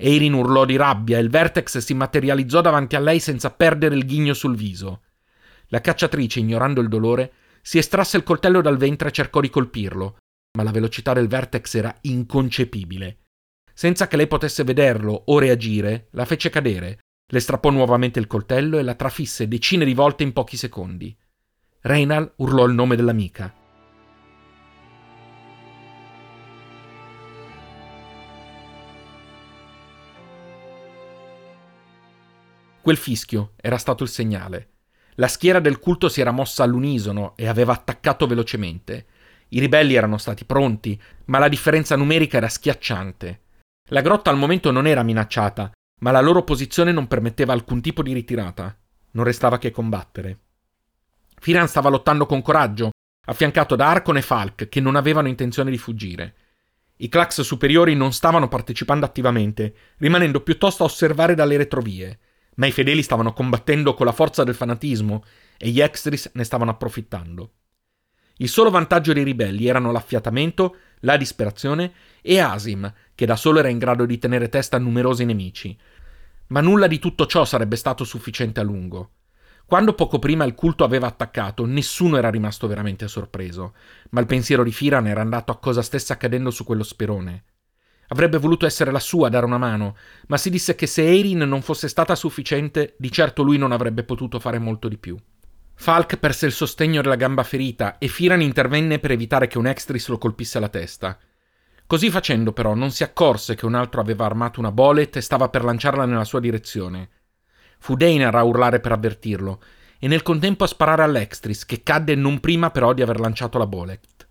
[0.04, 4.04] Eirin urlò di rabbia e il Vertex si materializzò davanti a lei senza perdere il
[4.04, 5.02] ghigno sul viso.
[5.68, 10.16] La cacciatrice, ignorando il dolore, si estrasse il coltello dal ventre e cercò di colpirlo,
[10.56, 13.18] ma la velocità del Vertex era inconcepibile.
[13.72, 18.78] Senza che lei potesse vederlo o reagire, la fece cadere, le strappò nuovamente il coltello
[18.78, 21.16] e la trafisse decine di volte in pochi secondi.
[21.82, 23.61] Reynal urlò il nome dell'amica.
[32.82, 34.70] Quel fischio era stato il segnale.
[35.14, 39.06] La schiera del culto si era mossa all'unisono e aveva attaccato velocemente.
[39.50, 43.40] I ribelli erano stati pronti, ma la differenza numerica era schiacciante.
[43.90, 48.02] La grotta al momento non era minacciata, ma la loro posizione non permetteva alcun tipo
[48.02, 48.76] di ritirata.
[49.12, 50.38] Non restava che combattere.
[51.38, 52.90] Firan stava lottando con coraggio,
[53.26, 56.34] affiancato da Arcon e Falk, che non avevano intenzione di fuggire.
[56.96, 62.18] I clax superiori non stavano partecipando attivamente, rimanendo piuttosto a osservare dalle retrovie
[62.56, 65.24] ma i fedeli stavano combattendo con la forza del fanatismo
[65.56, 67.52] e gli extris ne stavano approfittando.
[68.36, 73.68] Il solo vantaggio dei ribelli erano l'affiatamento, la disperazione e Asim, che da solo era
[73.68, 75.78] in grado di tenere testa a numerosi nemici.
[76.48, 79.10] Ma nulla di tutto ciò sarebbe stato sufficiente a lungo.
[79.64, 83.74] Quando poco prima il culto aveva attaccato, nessuno era rimasto veramente sorpreso,
[84.10, 87.44] ma il pensiero di Firan era andato a cosa stesse accadendo su quello sperone.
[88.08, 91.38] Avrebbe voluto essere la sua a dare una mano, ma si disse che se Erin
[91.38, 95.16] non fosse stata sufficiente, di certo lui non avrebbe potuto fare molto di più.
[95.74, 100.08] Falk perse il sostegno della gamba ferita e Firan intervenne per evitare che un extris
[100.08, 101.18] lo colpisse alla testa.
[101.86, 105.48] Così facendo, però, non si accorse che un altro aveva armato una bolet e stava
[105.48, 107.08] per lanciarla nella sua direzione.
[107.78, 109.60] Fu Deinar a urlare per avvertirlo,
[109.98, 113.66] e nel contempo a sparare all'extris, che cadde non prima però di aver lanciato la
[113.66, 114.21] bolet.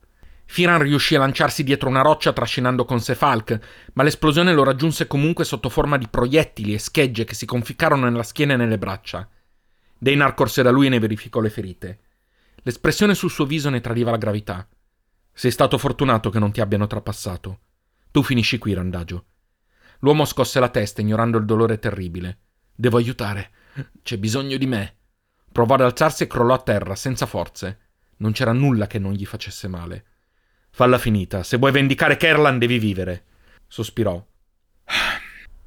[0.52, 3.58] Firan riuscì a lanciarsi dietro una roccia trascinando con sé Falk,
[3.94, 8.22] ma l'esplosione lo raggiunse comunque sotto forma di proiettili e schegge che si conficcarono nella
[8.22, 9.30] schiena e nelle braccia.
[9.98, 12.00] Deinar corse da lui e ne verificò le ferite.
[12.64, 14.68] L'espressione sul suo viso ne tradiva la gravità.
[15.32, 17.60] Sei stato fortunato che non ti abbiano trapassato.
[18.12, 19.28] Tu finisci qui, Randagio.
[20.00, 22.40] L'uomo scosse la testa, ignorando il dolore terribile.
[22.76, 23.52] Devo aiutare.
[24.04, 24.96] C'è bisogno di me.
[25.50, 27.80] Provò ad alzarsi e crollò a terra, senza forze.
[28.18, 30.08] Non c'era nulla che non gli facesse male.
[30.74, 31.44] Falla finita.
[31.44, 33.26] Se vuoi vendicare Kerlan devi vivere.
[33.68, 34.26] Sospirò.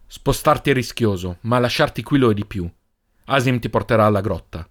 [0.07, 2.69] Spostarti è rischioso, ma lasciarti qui lo è di più.
[3.27, 4.69] Asim ti porterà alla grotta.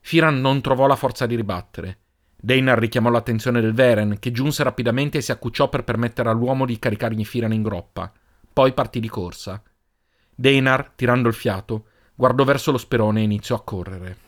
[0.00, 1.98] Firan non trovò la forza di ribattere.
[2.36, 6.78] Deinar richiamò l'attenzione del Veren, che giunse rapidamente e si accucciò per permettere all'uomo di
[6.78, 8.12] caricargli Firan in groppa.
[8.52, 9.62] Poi partì di corsa.
[10.34, 14.23] Deinar, tirando il fiato, guardò verso lo sperone e iniziò a correre.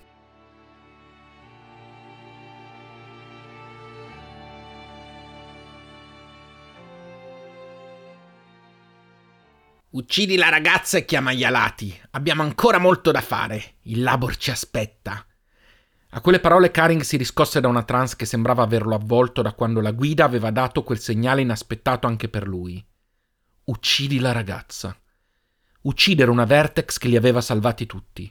[9.97, 11.99] Uccidi la ragazza e chiama gli alati.
[12.11, 13.77] Abbiamo ancora molto da fare.
[13.85, 15.25] Il labor ci aspetta.
[16.11, 19.81] A quelle parole Karing si riscosse da una trance che sembrava averlo avvolto da quando
[19.81, 22.87] la guida aveva dato quel segnale inaspettato anche per lui.
[23.65, 24.95] Uccidi la ragazza.
[25.81, 28.31] Uccidere una Vertex che li aveva salvati tutti.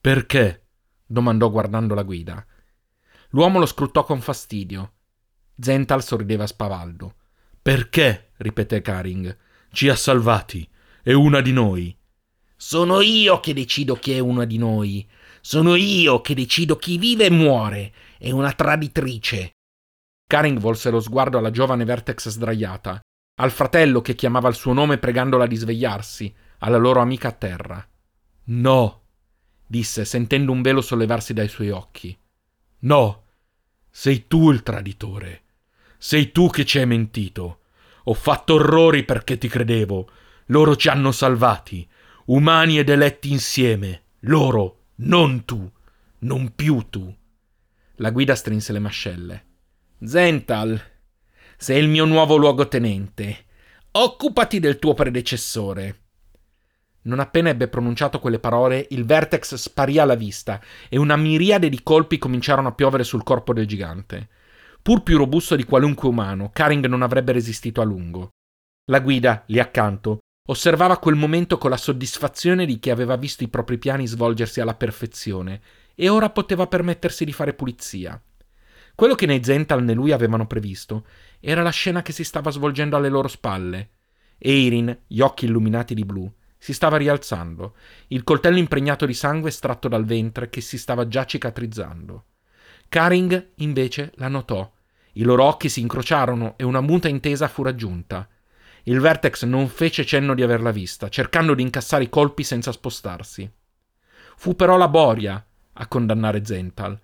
[0.00, 0.68] Perché?
[1.04, 2.46] domandò guardando la guida.
[3.30, 4.92] L'uomo lo scrutò con fastidio.
[5.58, 7.16] Zental sorrideva spavaldo.
[7.60, 8.34] Perché?
[8.36, 10.68] ripeté Karing ci ha salvati.
[11.02, 11.96] È una di noi.
[12.56, 15.08] Sono io che decido chi è una di noi.
[15.40, 17.92] Sono io che decido chi vive e muore.
[18.18, 19.52] È una traditrice.
[20.26, 23.00] Karing volse lo sguardo alla giovane Vertex sdraiata,
[23.40, 27.88] al fratello che chiamava il suo nome pregandola di svegliarsi, alla loro amica a terra.
[28.44, 29.02] No,
[29.66, 32.18] disse, sentendo un velo sollevarsi dai suoi occhi.
[32.80, 33.24] No,
[33.90, 35.44] sei tu il traditore.
[35.96, 37.57] Sei tu che ci hai mentito.
[38.08, 40.08] Ho fatto orrori perché ti credevo.
[40.46, 41.86] Loro ci hanno salvati,
[42.26, 44.04] umani ed eletti insieme.
[44.20, 45.70] Loro, non tu,
[46.20, 47.14] non più tu.
[47.96, 49.44] La guida strinse le mascelle.
[50.02, 50.80] Zental,
[51.58, 53.44] sei il mio nuovo luogotenente.
[53.90, 56.04] Occupati del tuo predecessore.
[57.02, 61.82] Non appena ebbe pronunciato quelle parole, il vertex sparì alla vista e una miriade di
[61.82, 64.28] colpi cominciarono a piovere sul corpo del gigante.
[64.82, 68.30] Pur più robusto di qualunque umano, Karing non avrebbe resistito a lungo.
[68.90, 73.48] La guida, lì accanto, osservava quel momento con la soddisfazione di chi aveva visto i
[73.48, 75.60] propri piani svolgersi alla perfezione
[75.94, 78.20] e ora poteva permettersi di fare pulizia.
[78.94, 81.06] Quello che né Zental né lui avevano previsto
[81.38, 83.90] era la scena che si stava svolgendo alle loro spalle.
[84.38, 87.76] Eirin, gli occhi illuminati di blu, si stava rialzando,
[88.08, 92.24] il coltello impregnato di sangue estratto dal ventre che si stava già cicatrizzando.
[92.88, 94.70] Karing, invece, la notò
[95.18, 98.28] i loro occhi si incrociarono e una muta intesa fu raggiunta.
[98.84, 103.50] Il Vertex non fece cenno di averla vista, cercando di incassare i colpi senza spostarsi.
[104.36, 106.98] Fu però la Boria a condannare Zental.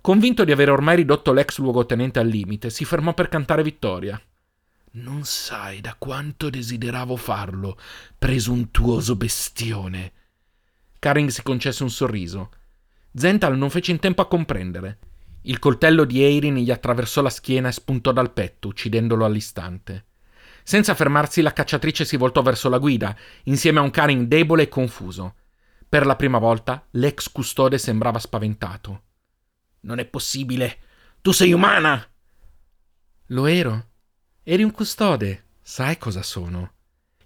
[0.00, 4.20] Convinto di aver ormai ridotto l'ex luogotenente al limite, si fermò per cantare vittoria.
[4.92, 7.76] Non sai da quanto desideravo farlo,
[8.16, 10.12] presuntuoso bestione.
[11.00, 12.50] Karing si concesse un sorriso.
[13.12, 14.98] Zental non fece in tempo a comprendere.
[15.48, 20.06] Il coltello di Eirin gli attraversò la schiena e spuntò dal petto, uccidendolo all'istante.
[20.64, 24.68] Senza fermarsi, la cacciatrice si voltò verso la guida, insieme a un Karin debole e
[24.68, 25.36] confuso.
[25.88, 29.02] Per la prima volta, l'ex custode sembrava spaventato.
[29.82, 30.78] Non è possibile!
[31.20, 32.04] Tu sei umana!
[33.26, 33.90] Lo ero.
[34.42, 35.44] Eri un custode.
[35.62, 36.72] Sai cosa sono.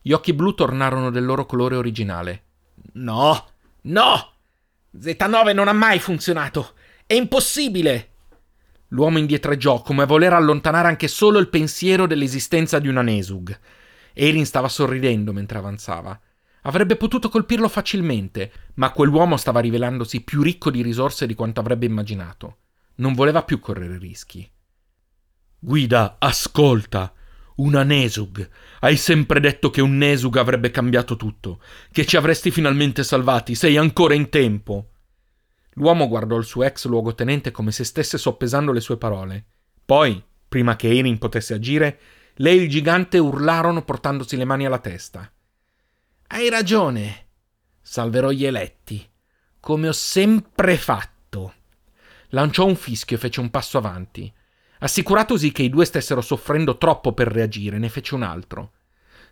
[0.03, 2.45] Gli occhi blu tornarono del loro colore originale.
[2.93, 3.47] No!
[3.83, 4.33] No!
[4.95, 6.75] Z9 non ha mai funzionato!
[7.07, 8.10] È impossibile!
[8.91, 13.59] L'uomo indietreggiò come a voler allontanare anche solo il pensiero dell'esistenza di una Nesug.
[14.13, 16.19] Erin stava sorridendo mentre avanzava.
[16.63, 21.87] Avrebbe potuto colpirlo facilmente, ma quell'uomo stava rivelandosi più ricco di risorse di quanto avrebbe
[21.87, 22.57] immaginato.
[22.97, 24.49] Non voleva più correre rischi.
[25.59, 27.13] Guida, ascolta.
[27.57, 28.49] Una Nesug.
[28.81, 31.61] Hai sempre detto che un Nesug avrebbe cambiato tutto,
[31.93, 33.55] che ci avresti finalmente salvati.
[33.55, 34.89] Sei ancora in tempo.
[35.75, 39.45] L'uomo guardò il suo ex luogotenente come se stesse soppesando le sue parole.
[39.85, 41.99] Poi, prima che Erin potesse agire,
[42.37, 45.31] lei e il gigante urlarono portandosi le mani alla testa.
[46.29, 47.27] Hai ragione.
[47.81, 49.09] Salverò gli eletti,
[49.59, 51.55] come ho sempre fatto.
[52.29, 54.33] Lanciò un fischio e fece un passo avanti.
[54.81, 58.73] Assicuratosi che i due stessero soffrendo troppo per reagire, ne fece un altro.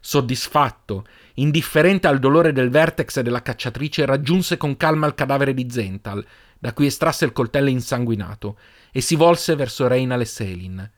[0.01, 5.69] Soddisfatto, indifferente al dolore del vertex e della cacciatrice, raggiunse con calma il cadavere di
[5.71, 6.25] Zental,
[6.59, 8.59] da cui estrasse il coltello insanguinato,
[8.93, 10.91] e si volse verso Reinal e Selin.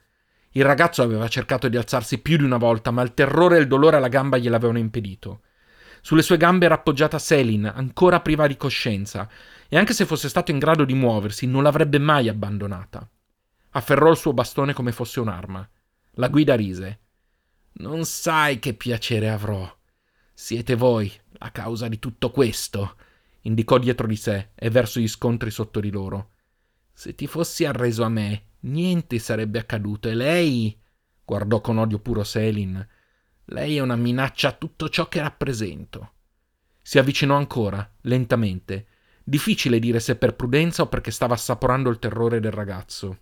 [0.53, 3.67] Il ragazzo aveva cercato di alzarsi più di una volta, ma il terrore e il
[3.67, 5.41] dolore alla gamba gliel'avevano impedito.
[6.01, 9.29] Sulle sue gambe era appoggiata Selin, ancora priva di coscienza,
[9.69, 13.07] e anche se fosse stato in grado di muoversi, non l'avrebbe mai abbandonata.
[13.71, 15.65] Afferrò il suo bastone come fosse un'arma.
[16.15, 17.00] La guida rise.
[17.73, 19.77] Non sai che piacere avrò.
[20.33, 22.95] Siete voi la causa di tutto questo,
[23.41, 26.31] indicò dietro di sé e verso gli scontri sotto di loro.
[26.93, 30.79] Se ti fossi arreso a me, niente sarebbe accaduto e lei.
[31.23, 32.87] guardò con odio puro Selin.
[33.45, 36.13] Lei è una minaccia a tutto ciò che rappresento.
[36.81, 38.87] Si avvicinò ancora, lentamente.
[39.23, 43.17] Difficile dire se per prudenza o perché stava assaporando il terrore del ragazzo.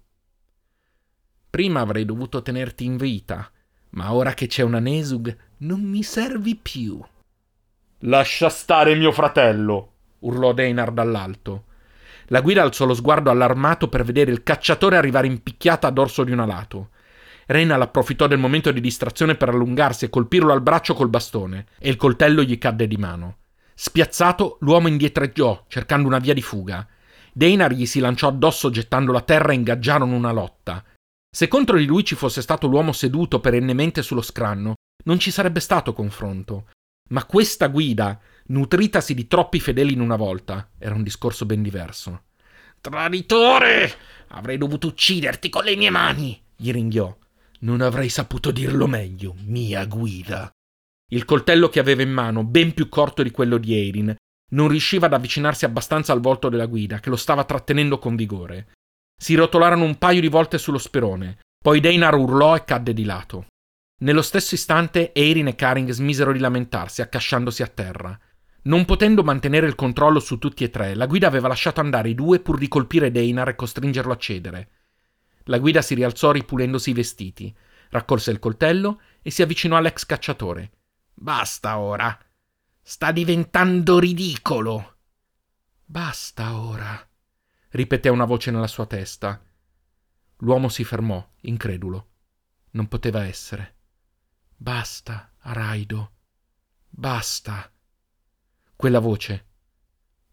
[1.49, 3.51] Prima avrei dovuto tenerti in vita,
[3.91, 7.01] ma ora che c'è una Nesug non mi servi più.
[8.03, 11.65] Lascia stare mio fratello, urlò Deinar dall'alto.
[12.27, 16.31] La guida alzò lo sguardo allarmato per vedere il cacciatore arrivare impicchiata a dorso di
[16.31, 16.89] un alato.
[17.47, 21.89] Reynal approfittò del momento di distrazione per allungarsi e colpirlo al braccio col bastone, e
[21.89, 23.37] il coltello gli cadde di mano.
[23.73, 26.87] Spiazzato, l'uomo indietreggiò, cercando una via di fuga.
[27.33, 30.83] Deinar gli si lanciò addosso gettando la terra e ingaggiarono una lotta.
[31.39, 34.73] Se contro di lui ci fosse stato l'uomo seduto perennemente sullo scranno,
[35.05, 36.67] non ci sarebbe stato confronto.
[37.11, 42.23] Ma questa guida, nutritasi di troppi fedeli in una volta, era un discorso ben diverso.
[42.81, 43.89] Traditore!
[44.31, 46.43] Avrei dovuto ucciderti con le mie mani!
[46.57, 47.17] gli ringhiò.
[47.59, 50.51] Non avrei saputo dirlo meglio, mia guida.
[51.09, 54.13] Il coltello che aveva in mano, ben più corto di quello di Eirin,
[54.51, 58.73] non riusciva ad avvicinarsi abbastanza al volto della guida, che lo stava trattenendo con vigore.
[59.21, 63.47] Si rotolarono un paio di volte sullo sperone, poi Deinar urlò e cadde di lato.
[63.99, 68.17] Nello stesso istante Eirin e Karing smisero di lamentarsi, accasciandosi a terra.
[68.63, 72.15] Non potendo mantenere il controllo su tutti e tre, la guida aveva lasciato andare i
[72.15, 74.69] due pur di colpire Deinar e costringerlo a cedere.
[75.43, 77.53] La guida si rialzò ripulendosi i vestiti,
[77.89, 80.71] raccolse il coltello e si avvicinò all'ex cacciatore.
[81.13, 82.17] Basta ora.
[82.81, 84.95] Sta diventando ridicolo.
[85.83, 87.08] Basta ora
[87.69, 89.43] ripeté una voce nella sua testa.
[90.37, 92.07] L'uomo si fermò, incredulo.
[92.71, 93.75] Non poteva essere.
[94.55, 96.11] Basta, Araido.
[96.89, 97.71] Basta.
[98.75, 99.45] Quella voce.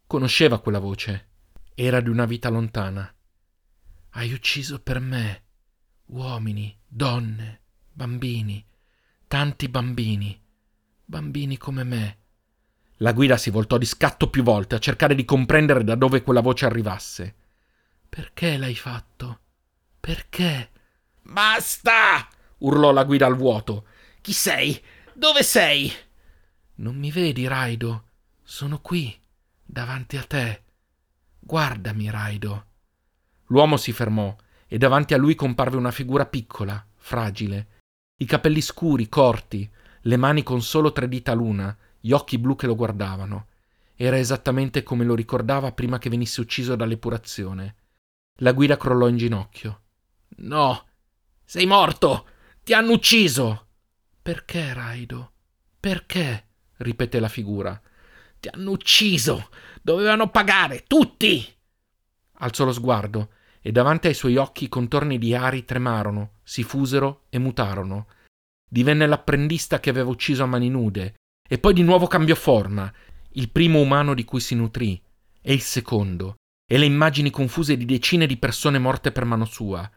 [0.05, 1.29] Conosceva quella voce.
[1.73, 3.13] Era di una vita lontana.
[4.11, 5.45] Hai ucciso per me
[6.07, 7.61] uomini, donne,
[7.91, 8.65] bambini,
[9.27, 10.41] tanti bambini,
[11.03, 12.17] bambini come me.
[12.97, 16.41] La guida si voltò di scatto più volte a cercare di comprendere da dove quella
[16.41, 17.35] voce arrivasse.
[18.09, 19.39] Perché l'hai fatto?
[19.99, 20.71] Perché?
[21.21, 22.27] Basta!
[22.59, 23.85] urlò la guida al vuoto.
[24.21, 24.81] Chi sei?
[25.13, 25.91] Dove sei?
[26.75, 28.05] Non mi vedi, Raido?
[28.43, 29.15] Sono qui,
[29.63, 30.63] davanti a te.
[31.39, 32.65] Guardami, Raido.
[33.47, 34.35] L'uomo si fermò
[34.67, 37.67] e davanti a lui comparve una figura piccola, fragile,
[38.17, 39.69] i capelli scuri, corti,
[40.01, 41.75] le mani con solo tre dita l'una,
[42.07, 43.47] gli occhi blu che lo guardavano.
[43.93, 47.75] Era esattamente come lo ricordava prima che venisse ucciso dall'epurazione.
[48.35, 49.81] La guida crollò in ginocchio.
[50.37, 50.87] No,
[51.43, 52.27] sei morto!
[52.63, 53.67] Ti hanno ucciso!
[54.21, 55.33] Perché, Raido?
[55.77, 56.45] Perché?
[56.77, 57.77] ripeté la figura.
[58.39, 59.49] Ti hanno ucciso!
[59.81, 61.45] Dovevano pagare, tutti!
[62.39, 67.25] Alzò lo sguardo e davanti ai suoi occhi i contorni di Ari tremarono, si fusero
[67.27, 68.07] e mutarono.
[68.65, 71.15] Divenne l'apprendista che aveva ucciso a mani nude
[71.47, 72.91] e poi di nuovo cambiò forma,
[73.31, 75.01] il primo umano di cui si nutrì,
[75.41, 76.35] e il secondo,
[76.69, 79.89] e le immagini confuse di decine di persone morte per mano sua,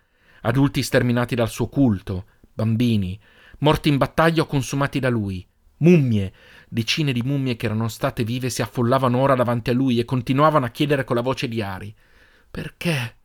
[0.43, 3.19] adulti sterminati dal suo culto, bambini,
[3.59, 5.45] morti in battaglia o consumati da lui,
[5.79, 6.33] mummie,
[6.69, 10.67] decine di mummie che erano state vive si affollavano ora davanti a lui e continuavano
[10.67, 11.95] a chiedere con la voce di Ari:
[12.51, 13.17] Perché?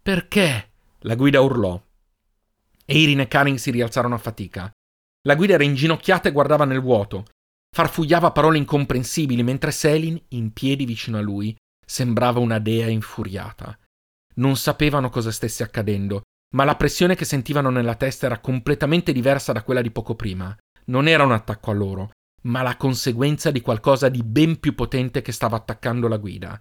[0.00, 0.70] Perché?
[1.00, 1.80] La guida urlò.
[2.84, 4.70] Eirin e Karin si rialzarono a fatica.
[5.22, 7.26] La guida era inginocchiata e guardava nel vuoto,
[7.70, 13.78] farfugliava parole incomprensibili mentre Selin, in piedi vicino a lui, sembrava una dea infuriata.
[14.36, 16.22] Non sapevano cosa stesse accadendo,
[16.54, 20.54] ma la pressione che sentivano nella testa era completamente diversa da quella di poco prima.
[20.86, 22.10] Non era un attacco a loro,
[22.42, 26.60] ma la conseguenza di qualcosa di ben più potente che stava attaccando la guida.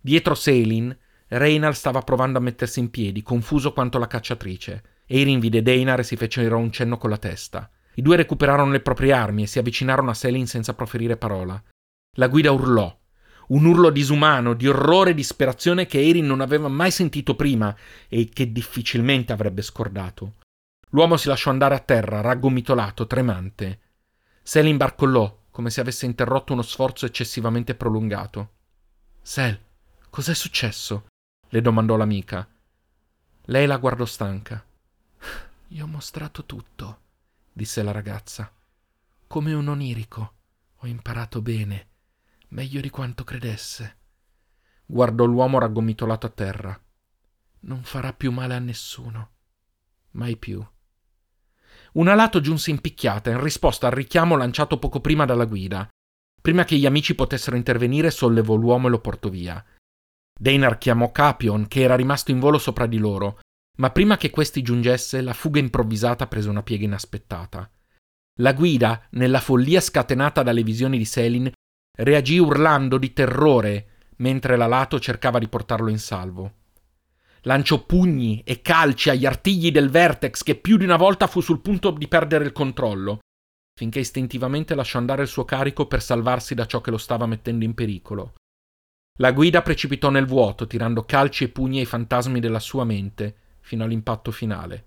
[0.00, 0.96] Dietro Selin,
[1.28, 4.82] Reynal stava provando a mettersi in piedi, confuso quanto la cacciatrice.
[5.06, 7.70] Eirin vide Deinar e si fece un cenno con la testa.
[7.94, 11.62] I due recuperarono le proprie armi e si avvicinarono a Selin senza proferire parola.
[12.16, 12.96] La guida urlò.
[13.48, 17.74] Un urlo disumano, di orrore e disperazione che Erin non aveva mai sentito prima
[18.08, 20.34] e che difficilmente avrebbe scordato.
[20.90, 23.80] L'uomo si lasciò andare a terra, raggomitolato, tremante.
[24.42, 28.50] Selin barcollò, come se avesse interrotto uno sforzo eccessivamente prolungato.
[29.20, 29.58] Sel,
[30.10, 31.06] cos'è successo?
[31.54, 32.48] le domandò l'amica.
[33.44, 34.64] Lei la guardò stanca.
[35.68, 36.98] Gli ho mostrato tutto,
[37.54, 38.52] disse la ragazza.
[39.28, 40.32] Come un onirico.
[40.78, 41.88] Ho imparato bene,
[42.48, 43.96] meglio di quanto credesse.
[44.84, 46.78] Guardò l'uomo raggomitolato a terra.
[47.60, 49.30] Non farà più male a nessuno.
[50.10, 50.62] Mai più.
[51.92, 55.88] Una lato giunse impicchiata in risposta al richiamo lanciato poco prima dalla guida.
[56.42, 59.64] Prima che gli amici potessero intervenire, sollevò l'uomo e lo portò via.
[60.36, 63.40] Deinar chiamò Capion, che era rimasto in volo sopra di loro,
[63.76, 67.68] ma prima che questi giungesse, la fuga improvvisata prese una piega inaspettata.
[68.38, 71.50] La guida, nella follia scatenata dalle visioni di Selin,
[71.96, 76.52] reagì urlando di terrore mentre la Lato cercava di portarlo in salvo.
[77.42, 81.60] Lanciò pugni e calci agli artigli del Vertex che più di una volta fu sul
[81.60, 83.18] punto di perdere il controllo,
[83.74, 87.64] finché istintivamente lasciò andare il suo carico per salvarsi da ciò che lo stava mettendo
[87.64, 88.34] in pericolo.
[89.18, 93.84] La guida precipitò nel vuoto, tirando calci e pugni ai fantasmi della sua mente, fino
[93.84, 94.86] all'impatto finale.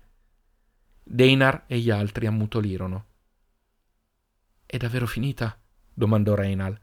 [1.02, 3.06] Deinar e gli altri ammutolirono.
[4.64, 5.60] È davvero finita?
[5.92, 6.80] domandò Reynal.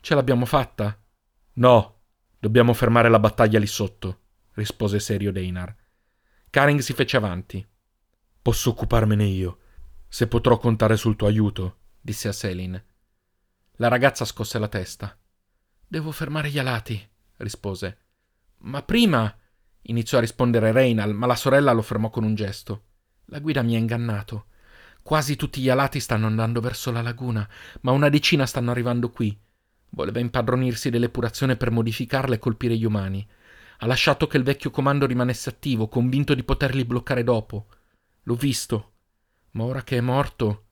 [0.00, 1.02] Ce l'abbiamo fatta?
[1.54, 2.00] No,
[2.38, 5.74] dobbiamo fermare la battaglia lì sotto, rispose serio Deinar.
[6.50, 7.66] Karing si fece avanti.
[8.42, 9.58] Posso occuparmene io,
[10.08, 12.84] se potrò contare sul tuo aiuto, disse a Selin.
[13.76, 15.18] La ragazza scosse la testa.
[15.88, 17.08] Devo fermare gli alati,
[17.38, 18.00] rispose.
[18.58, 19.34] Ma prima.
[19.86, 22.82] Iniziò a rispondere Reynal, ma la sorella lo fermò con un gesto.
[23.26, 24.46] La guida mi ha ingannato.
[25.02, 27.48] Quasi tutti gli alati stanno andando verso la laguna,
[27.82, 29.38] ma una decina stanno arrivando qui.
[29.90, 33.26] Voleva impadronirsi dell'epurazione per modificarla e colpire gli umani.
[33.78, 37.68] Ha lasciato che il vecchio comando rimanesse attivo, convinto di poterli bloccare dopo.
[38.22, 38.92] L'ho visto.
[39.52, 40.64] Ma ora che è morto.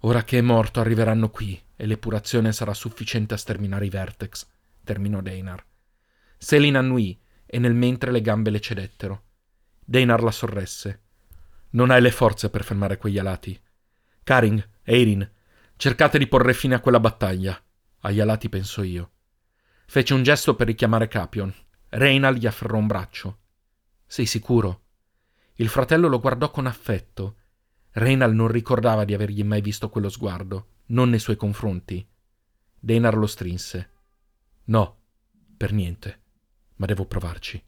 [0.00, 4.46] Ora che è morto arriveranno qui e l'epurazione sarà sufficiente a sterminare i Vertex,
[4.82, 5.64] terminò Deinar.
[6.36, 7.18] Selin annui
[7.52, 9.24] e nel mentre le gambe le cedettero.
[9.84, 11.00] Deinar la sorresse.
[11.70, 13.60] Non hai le forze per fermare quegli alati.
[14.22, 15.28] Karing, Eirin,
[15.74, 17.60] cercate di porre fine a quella battaglia.
[18.02, 19.10] Agli alati penso io.
[19.86, 21.52] Fece un gesto per richiamare Capion.
[21.88, 23.38] Reynal gli afferrò un braccio.
[24.06, 24.82] Sei sicuro?
[25.54, 27.36] Il fratello lo guardò con affetto.
[27.90, 32.06] Reynal non ricordava di avergli mai visto quello sguardo, non nei suoi confronti.
[32.78, 33.90] Deinar lo strinse.
[34.66, 34.98] No,
[35.56, 36.19] per niente,
[36.80, 37.62] ma devo provarci.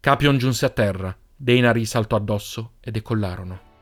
[0.00, 3.72] Capion giunse a terra, Deinar gli saltò addosso e decollarono.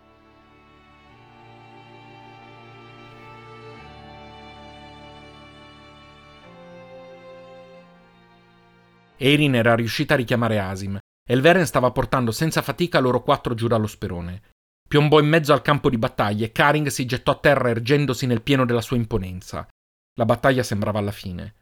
[9.16, 13.54] Erin era riuscita a richiamare Asim e il Veren stava portando senza fatica loro quattro
[13.54, 14.42] giù dallo sperone.
[14.88, 18.42] Piombò in mezzo al campo di battaglia e Karing si gettò a terra ergendosi nel
[18.42, 19.68] pieno della sua imponenza.
[20.14, 21.54] La battaglia sembrava alla fine.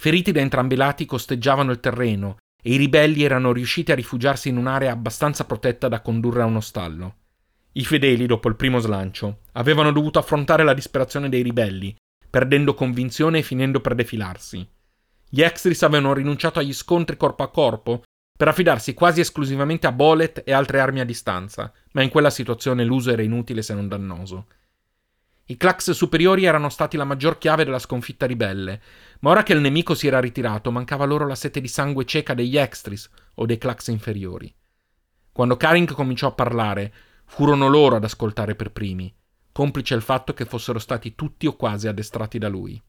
[0.00, 4.48] Feriti da entrambi i lati costeggiavano il terreno e i ribelli erano riusciti a rifugiarsi
[4.48, 7.16] in un'area abbastanza protetta da condurre a uno stallo.
[7.72, 11.96] I fedeli, dopo il primo slancio, avevano dovuto affrontare la disperazione dei ribelli,
[12.30, 14.64] perdendo convinzione e finendo per defilarsi.
[15.28, 18.04] Gli Extris avevano rinunciato agli scontri corpo a corpo
[18.36, 22.84] per affidarsi quasi esclusivamente a bolet e altre armi a distanza, ma in quella situazione
[22.84, 24.46] l'uso era inutile se non dannoso.
[25.50, 28.82] I clax superiori erano stati la maggior chiave della sconfitta ribelle,
[29.20, 32.34] ma ora che il nemico si era ritirato, mancava loro la sete di sangue cieca
[32.34, 34.54] degli extris o dei clax inferiori.
[35.32, 36.92] Quando Karing cominciò a parlare,
[37.24, 39.14] furono loro ad ascoltare per primi,
[39.52, 42.80] complice il fatto che fossero stati tutti o quasi addestrati da lui.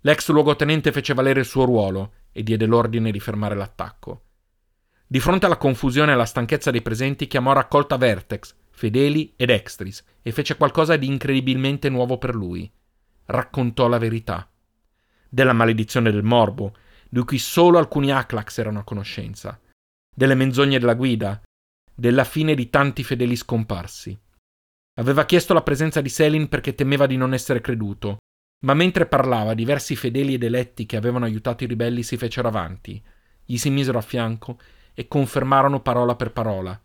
[0.00, 4.22] L'ex luogotenente fece valere il suo ruolo e diede l'ordine di fermare l'attacco.
[5.06, 9.50] Di fronte alla confusione e alla stanchezza dei presenti, chiamò a raccolta Vertex, Fedeli ed
[9.50, 12.70] Extris e fece qualcosa di incredibilmente nuovo per lui.
[13.26, 14.48] Raccontò la verità.
[15.34, 16.76] Della maledizione del morbo,
[17.08, 19.58] di cui solo alcuni Aklax erano a conoscenza.
[20.14, 21.42] Delle menzogne della guida.
[21.92, 24.16] Della fine di tanti fedeli scomparsi.
[24.98, 28.18] Aveva chiesto la presenza di Selin perché temeva di non essere creduto,
[28.64, 33.02] ma mentre parlava diversi fedeli ed eletti che avevano aiutato i ribelli si fecero avanti,
[33.44, 34.60] gli si misero a fianco
[34.94, 36.80] e confermarono parola per parola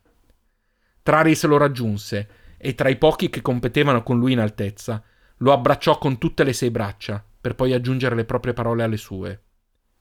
[1.09, 5.03] Traris lo raggiunse e tra i pochi che competevano con lui in altezza,
[5.37, 9.43] lo abbracciò con tutte le sei braccia, per poi aggiungere le proprie parole alle sue.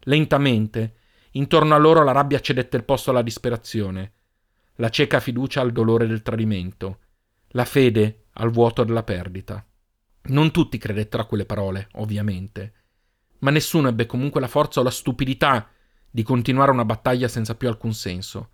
[0.01, 0.97] Lentamente,
[1.33, 4.13] intorno a loro la rabbia cedette il posto alla disperazione,
[4.77, 7.01] la cieca fiducia al dolore del tradimento,
[7.49, 9.65] la fede al vuoto della perdita.
[10.31, 12.73] Non tutti credettero a quelle parole, ovviamente,
[13.41, 15.69] ma nessuno ebbe comunque la forza o la stupidità
[16.11, 18.51] di continuare una battaglia senza più alcun senso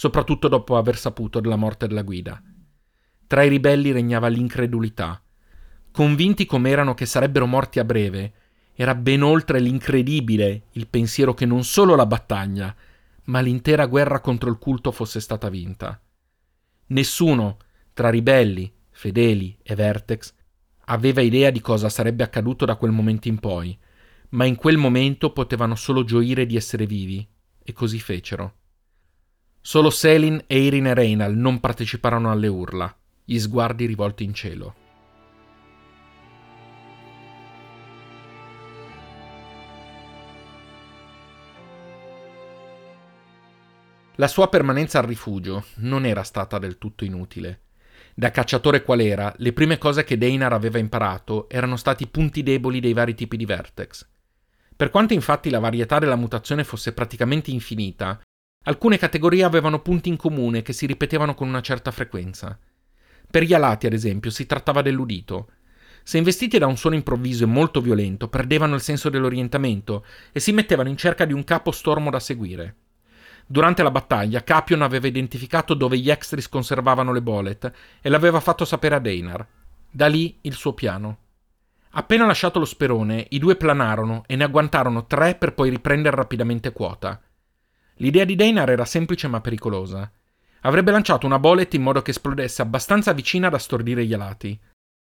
[0.00, 2.42] soprattutto dopo aver saputo della morte della guida.
[3.26, 5.22] Tra i ribelli regnava l'incredulità.
[5.92, 8.32] Convinti com'erano che sarebbero morti a breve,
[8.74, 12.74] era ben oltre l'incredibile il pensiero che non solo la battaglia,
[13.24, 16.00] ma l'intera guerra contro il culto fosse stata vinta.
[16.86, 17.58] Nessuno,
[17.92, 20.32] tra ribelli, fedeli e Vertex,
[20.86, 23.76] aveva idea di cosa sarebbe accaduto da quel momento in poi,
[24.30, 27.26] ma in quel momento potevano solo gioire di essere vivi,
[27.62, 28.54] e così fecero.
[29.60, 34.79] Solo Selin, Eirin e Reynal non parteciparono alle urla, gli sguardi rivolti in cielo.
[44.20, 47.60] La sua permanenza al rifugio non era stata del tutto inutile.
[48.14, 52.42] Da cacciatore qual era, le prime cose che Deinar aveva imparato erano stati i punti
[52.42, 54.06] deboli dei vari tipi di vertex.
[54.76, 58.20] Per quanto infatti la varietà della mutazione fosse praticamente infinita,
[58.64, 62.58] alcune categorie avevano punti in comune che si ripetevano con una certa frequenza.
[63.30, 65.48] Per gli alati, ad esempio, si trattava dell'udito.
[66.02, 70.52] Se investiti da un suono improvviso e molto violento, perdevano il senso dell'orientamento e si
[70.52, 72.74] mettevano in cerca di un capo stormo da seguire.
[73.52, 78.64] Durante la battaglia, Capion aveva identificato dove gli Extris conservavano le bolet e l'aveva fatto
[78.64, 79.44] sapere a Deinar.
[79.90, 81.18] Da lì il suo piano.
[81.94, 86.70] Appena lasciato lo sperone, i due planarono e ne agguantarono tre per poi riprendere rapidamente
[86.70, 87.20] quota.
[87.94, 90.08] L'idea di Deinar era semplice ma pericolosa.
[90.60, 94.56] Avrebbe lanciato una bolet in modo che esplodesse abbastanza vicina da stordire gli alati.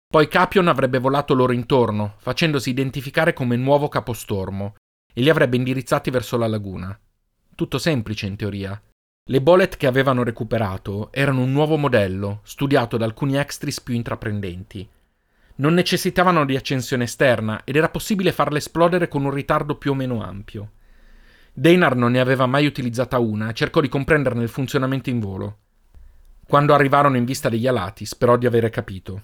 [0.06, 4.76] Poi Capion avrebbe volato loro intorno, facendosi identificare come nuovo capostormo,
[5.12, 6.96] e li avrebbe indirizzati verso la laguna.
[7.56, 8.78] Tutto semplice in teoria.
[9.28, 14.86] Le bolet che avevano recuperato erano un nuovo modello, studiato da alcuni extris più intraprendenti.
[15.54, 19.94] Non necessitavano di accensione esterna ed era possibile farle esplodere con un ritardo più o
[19.94, 20.72] meno ampio.
[21.54, 25.58] Deinar non ne aveva mai utilizzata una e cercò di comprenderne il funzionamento in volo.
[26.46, 29.22] Quando arrivarono in vista degli alati, sperò di avere capito.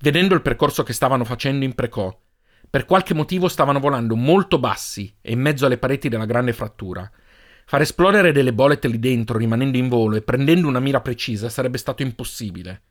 [0.00, 2.14] Vedendo il percorso che stavano facendo, imprecò.
[2.68, 7.10] Per qualche motivo stavano volando molto bassi e in mezzo alle pareti della grande frattura,
[7.66, 11.78] Far esplodere delle bolette lì dentro, rimanendo in volo e prendendo una mira precisa, sarebbe
[11.78, 12.82] stato impossibile.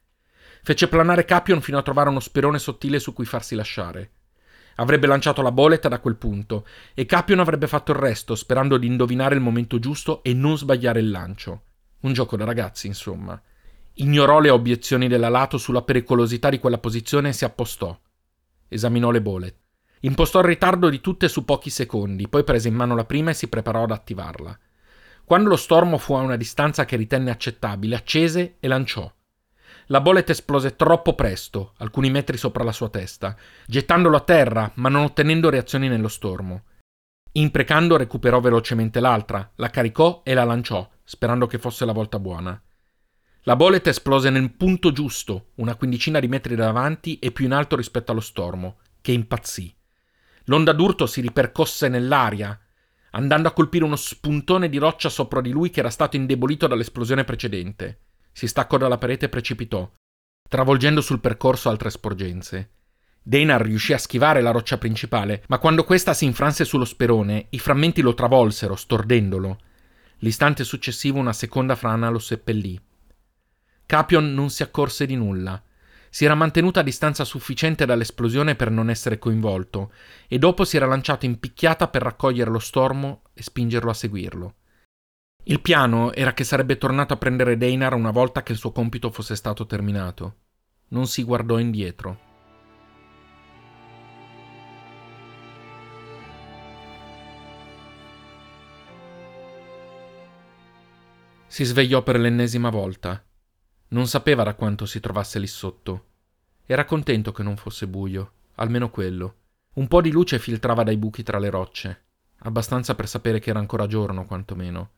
[0.63, 4.11] Fece planare Capion fino a trovare uno sperone sottile su cui farsi lasciare.
[4.77, 8.87] Avrebbe lanciato la boletta da quel punto e Capion avrebbe fatto il resto, sperando di
[8.87, 11.63] indovinare il momento giusto e non sbagliare il lancio.
[12.01, 13.39] Un gioco da ragazzi, insomma.
[13.95, 17.97] Ignorò le obiezioni della Lato sulla pericolosità di quella posizione e si appostò.
[18.67, 19.62] Esaminò le bolette.
[20.05, 23.33] Impostò il ritardo di tutte su pochi secondi, poi prese in mano la prima e
[23.33, 24.57] si preparò ad attivarla.
[25.23, 29.09] Quando lo stormo fu a una distanza che ritenne accettabile, accese e lanciò.
[29.87, 33.33] La boletta esplose troppo presto, alcuni metri sopra la sua testa,
[33.65, 36.63] gettandolo a terra, ma non ottenendo reazioni nello stormo.
[37.31, 42.61] Imprecando recuperò velocemente l'altra, la caricò e la lanciò, sperando che fosse la volta buona.
[43.43, 47.77] La boletta esplose nel punto giusto, una quindicina di metri davanti e più in alto
[47.77, 49.73] rispetto allo stormo, che impazzì.
[50.45, 52.59] L'onda d'urto si ripercosse nell'aria,
[53.11, 57.23] andando a colpire uno spuntone di roccia sopra di lui che era stato indebolito dall'esplosione
[57.23, 57.99] precedente.
[58.31, 59.89] Si staccò dalla parete e precipitò,
[60.49, 62.71] travolgendo sul percorso altre sporgenze.
[63.21, 67.59] Deinar riuscì a schivare la roccia principale, ma quando questa si infranse sullo sperone, i
[67.59, 69.59] frammenti lo travolsero, stordendolo.
[70.17, 72.79] L'istante successivo una seconda frana lo seppellì.
[73.85, 75.61] Capion non si accorse di nulla
[76.13, 79.91] si era mantenuto a distanza sufficiente dall'esplosione per non essere coinvolto,
[80.27, 84.55] e dopo si era lanciato in picchiata per raccogliere lo stormo e spingerlo a seguirlo.
[85.45, 89.09] Il piano era che sarebbe tornato a prendere Deinar una volta che il suo compito
[89.09, 90.35] fosse stato terminato.
[90.89, 92.19] Non si guardò indietro.
[101.47, 103.19] Si svegliò per l'ennesima volta.
[103.93, 106.05] Non sapeva da quanto si trovasse lì sotto.
[106.65, 109.35] Era contento che non fosse buio, almeno quello.
[109.73, 112.05] Un po' di luce filtrava dai buchi tra le rocce,
[112.39, 114.91] abbastanza per sapere che era ancora giorno, quantomeno.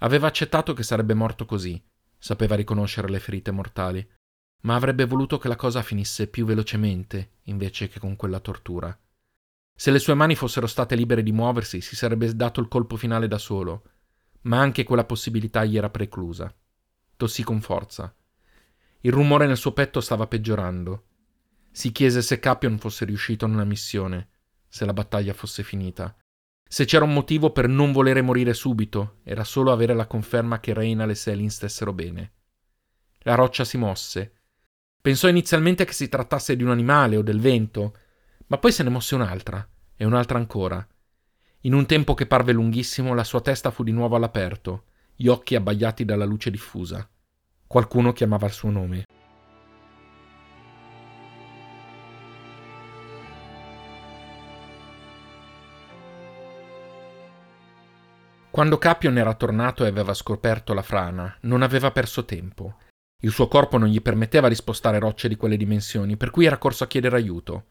[0.00, 1.82] Aveva accettato che sarebbe morto così,
[2.18, 4.06] sapeva riconoscere le ferite mortali,
[4.62, 8.94] ma avrebbe voluto che la cosa finisse più velocemente invece che con quella tortura.
[9.74, 13.28] Se le sue mani fossero state libere di muoversi, si sarebbe dato il colpo finale
[13.28, 13.82] da solo,
[14.42, 16.54] ma anche quella possibilità gli era preclusa.
[17.16, 18.14] Tossì con forza.
[19.00, 21.04] Il rumore nel suo petto stava peggiorando.
[21.70, 24.28] Si chiese se Capion fosse riuscito nella missione,
[24.68, 26.16] se la battaglia fosse finita.
[26.66, 30.72] Se c'era un motivo per non volere morire subito, era solo avere la conferma che
[30.72, 32.32] Reina e Selin stessero bene.
[33.20, 34.32] La roccia si mosse.
[35.00, 37.94] Pensò inizialmente che si trattasse di un animale o del vento,
[38.46, 40.84] ma poi se ne mosse un'altra, e un'altra ancora.
[41.60, 44.86] In un tempo che parve lunghissimo, la sua testa fu di nuovo all'aperto,
[45.16, 47.08] gli occhi abbagliati dalla luce diffusa.
[47.66, 49.04] Qualcuno chiamava il suo nome.
[58.50, 62.76] Quando Capion era tornato e aveva scoperto la frana, non aveva perso tempo.
[63.22, 66.58] Il suo corpo non gli permetteva di spostare rocce di quelle dimensioni, per cui era
[66.58, 67.66] corso a chiedere aiuto.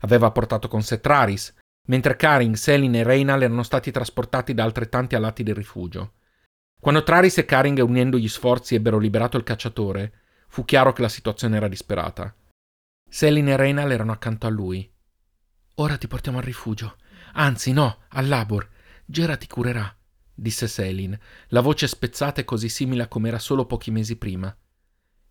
[0.00, 1.54] Aveva portato con sé Traris,
[1.86, 6.14] mentre Karin, Selin e Reynal erano stati trasportati da altrettanti alati del rifugio.
[6.84, 11.08] Quando Traris e Karing, unendo gli sforzi, ebbero liberato il cacciatore, fu chiaro che la
[11.08, 12.36] situazione era disperata.
[13.08, 14.86] Selin e Reynal erano accanto a lui.
[15.76, 16.98] Ora ti portiamo al rifugio.
[17.32, 18.68] Anzi, no, al Labor.
[19.06, 19.96] Gera ti curerà,
[20.34, 21.18] disse Selin,
[21.48, 24.54] la voce spezzata e così simile a come era solo pochi mesi prima.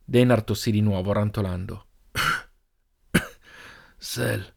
[0.04, 1.86] Denar tossì di nuovo, rantolando.
[3.96, 4.56] Sel,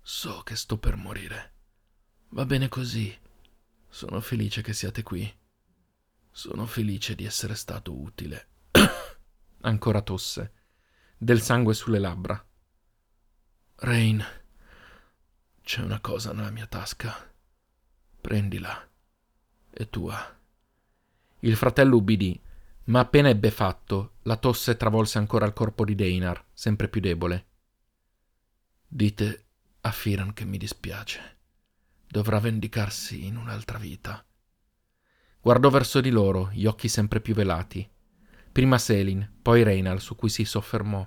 [0.00, 1.52] so che sto per morire.
[2.30, 3.16] Va bene così.
[3.88, 5.32] Sono felice che siate qui.
[6.34, 8.48] Sono felice di essere stato utile.
[9.60, 10.52] Ancora tosse,
[11.18, 12.42] del sangue sulle labbra.
[13.76, 14.24] Rain,
[15.62, 17.14] c'è una cosa nella mia tasca.
[18.18, 18.88] Prendila.
[19.70, 20.38] È tua.
[21.40, 22.40] Il fratello ubbidì,
[22.84, 27.46] ma appena ebbe fatto, la tosse travolse ancora il corpo di Deinar, sempre più debole.
[28.88, 29.44] Dite
[29.82, 31.38] a Firan che mi dispiace.
[32.08, 34.24] Dovrà vendicarsi in un'altra vita.
[35.44, 37.90] Guardò verso di loro, gli occhi sempre più velati.
[38.52, 41.04] Prima Selin, poi Reynal, su cui si soffermò.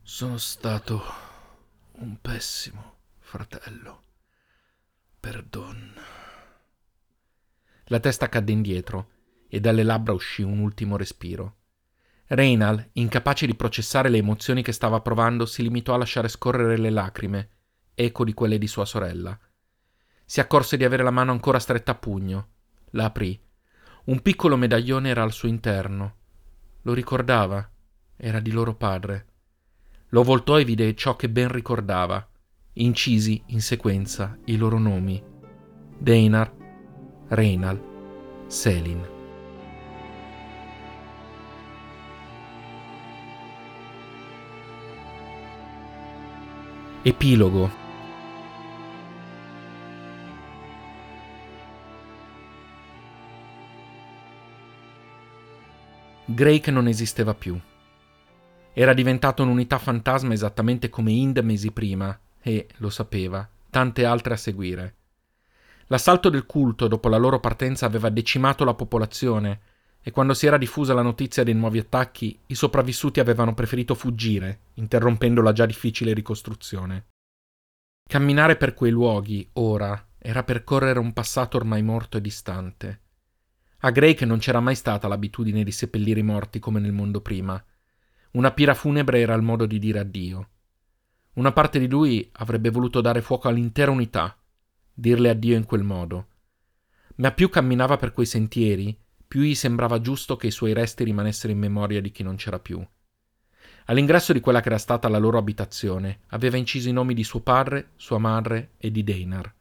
[0.00, 1.02] Sono stato
[1.94, 4.02] un pessimo fratello.
[5.18, 5.94] Perdon.
[7.86, 9.10] La testa cadde indietro
[9.48, 11.56] e dalle labbra uscì un ultimo respiro.
[12.26, 16.90] Reynal, incapace di processare le emozioni che stava provando, si limitò a lasciare scorrere le
[16.90, 17.50] lacrime,
[17.96, 19.36] eco di quelle di sua sorella.
[20.24, 22.50] Si accorse di avere la mano ancora stretta a pugno.
[22.90, 23.38] La aprì.
[24.04, 26.14] Un piccolo medaglione era al suo interno.
[26.82, 27.68] Lo ricordava.
[28.16, 29.26] Era di loro padre.
[30.08, 32.26] Lo voltò e vide ciò che ben ricordava,
[32.74, 35.22] incisi in sequenza i loro nomi.
[35.98, 36.50] Deinar,
[37.28, 37.80] Reynal,
[38.46, 39.06] Selin.
[47.02, 47.87] Epilogo
[56.30, 57.58] Drake non esisteva più.
[58.74, 64.36] Era diventato un'unità fantasma esattamente come Ind mesi prima e, lo sapeva, tante altre a
[64.36, 64.94] seguire.
[65.86, 69.60] L'assalto del culto dopo la loro partenza aveva decimato la popolazione
[70.02, 74.60] e quando si era diffusa la notizia dei nuovi attacchi, i sopravvissuti avevano preferito fuggire,
[74.74, 77.06] interrompendo la già difficile ricostruzione.
[78.06, 83.00] Camminare per quei luoghi, ora, era percorrere un passato ormai morto e distante.
[83.82, 87.62] A Drake non c'era mai stata l'abitudine di seppellire i morti come nel mondo prima.
[88.32, 90.48] Una pira funebre era il modo di dire addio.
[91.34, 94.36] Una parte di lui avrebbe voluto dare fuoco all'intera unità,
[94.92, 96.26] dirle addio in quel modo.
[97.16, 98.98] Ma più camminava per quei sentieri,
[99.28, 102.58] più gli sembrava giusto che i suoi resti rimanessero in memoria di chi non c'era
[102.58, 102.84] più.
[103.84, 107.42] All'ingresso di quella che era stata la loro abitazione, aveva inciso i nomi di suo
[107.42, 109.54] padre, sua madre e di Deinar.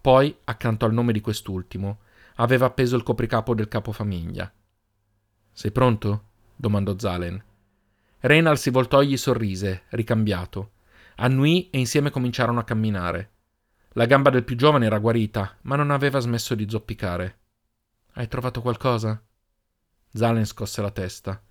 [0.00, 1.98] Poi, accanto al nome di quest'ultimo,
[2.36, 4.52] aveva appeso il copricapo del capofamiglia.
[5.52, 6.24] Sei pronto?
[6.56, 7.42] domandò Zalen.
[8.20, 10.72] Reynal si voltò e gli sorrise, ricambiato.
[11.16, 13.30] Annui e insieme cominciarono a camminare.
[13.90, 17.38] La gamba del più giovane era guarita, ma non aveva smesso di zoppicare.
[18.12, 19.22] Hai trovato qualcosa?
[20.12, 21.42] Zalen scosse la testa.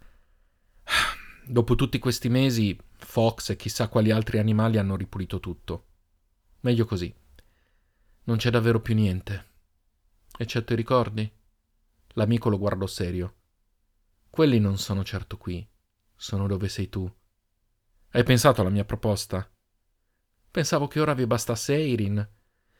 [1.47, 5.85] Dopo tutti questi mesi, Fox e chissà quali altri animali hanno ripulito tutto.
[6.61, 7.13] Meglio così.
[8.23, 9.53] Non c'è davvero più niente.
[10.37, 11.31] Eccetto i ricordi?
[12.13, 13.35] L'amico lo guardò serio.
[14.29, 15.65] Quelli non sono certo qui.
[16.15, 17.09] Sono dove sei tu.
[18.11, 19.49] Hai pensato alla mia proposta?
[20.51, 22.29] Pensavo che ora vi bastasse Eirin.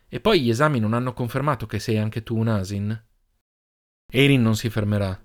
[0.07, 3.05] E poi gli esami non hanno confermato che sei anche tu un asin?
[4.07, 5.21] Erin non si fermerà.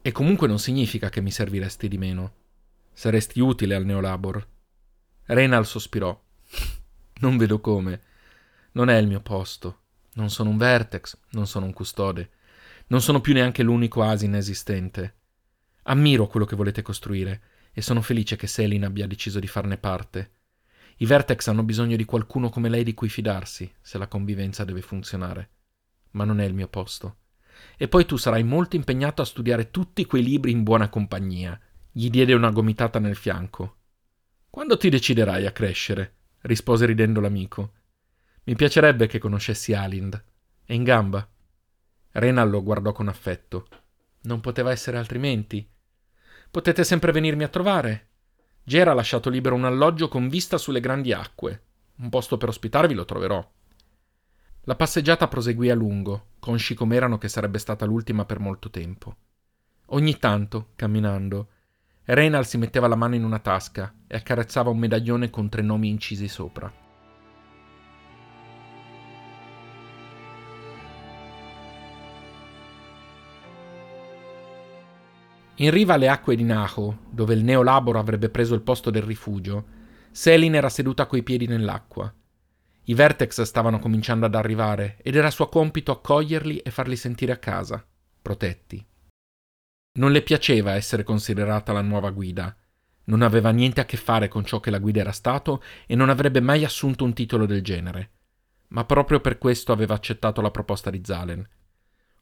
[0.00, 2.34] E comunque non significa che mi serviresti di meno.
[2.92, 4.48] Saresti utile al Neolabor.
[5.26, 6.20] Renal sospirò.
[7.22, 8.00] Non vedo come.
[8.72, 9.81] Non è il mio posto.
[10.14, 12.30] Non sono un Vertex, non sono un custode.
[12.88, 15.16] Non sono più neanche l'unico asin esistente.
[15.84, 17.42] Ammiro quello che volete costruire
[17.72, 20.32] e sono felice che Selin abbia deciso di farne parte.
[20.98, 24.82] I Vertex hanno bisogno di qualcuno come lei di cui fidarsi, se la convivenza deve
[24.82, 25.50] funzionare.
[26.10, 27.16] Ma non è il mio posto.
[27.76, 31.58] E poi tu sarai molto impegnato a studiare tutti quei libri in buona compagnia.
[31.90, 33.78] Gli diede una gomitata nel fianco.
[34.50, 36.16] Quando ti deciderai a crescere?
[36.42, 37.72] rispose ridendo l'amico.
[38.44, 40.20] Mi piacerebbe che conoscessi Alind.
[40.64, 41.28] È in gamba.
[42.10, 43.68] Renal lo guardò con affetto.
[44.22, 45.64] Non poteva essere altrimenti.
[46.50, 48.08] Potete sempre venirmi a trovare.
[48.64, 51.62] Gera ha lasciato libero un alloggio con vista sulle grandi acque.
[51.98, 53.48] Un posto per ospitarvi lo troverò.
[54.62, 59.16] La passeggiata proseguì a lungo, consci com'erano che sarebbe stata l'ultima per molto tempo.
[59.86, 61.48] Ogni tanto, camminando,
[62.04, 65.88] Reynald si metteva la mano in una tasca e accarezzava un medaglione con tre nomi
[65.88, 66.81] incisi sopra.
[75.62, 79.64] In riva alle acque di Naho, dove il neolaboro avrebbe preso il posto del rifugio,
[80.10, 82.12] Selin era seduta coi piedi nell'acqua.
[82.86, 87.36] I Vertex stavano cominciando ad arrivare ed era suo compito accoglierli e farli sentire a
[87.36, 87.86] casa,
[88.20, 88.84] protetti.
[90.00, 92.56] Non le piaceva essere considerata la nuova guida.
[93.04, 96.08] Non aveva niente a che fare con ciò che la guida era stato e non
[96.08, 98.10] avrebbe mai assunto un titolo del genere.
[98.70, 101.48] Ma proprio per questo aveva accettato la proposta di Zalen.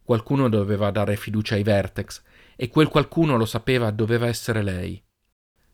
[0.03, 2.23] Qualcuno doveva dare fiducia ai Vertex
[2.63, 5.03] e quel qualcuno lo sapeva doveva essere lei.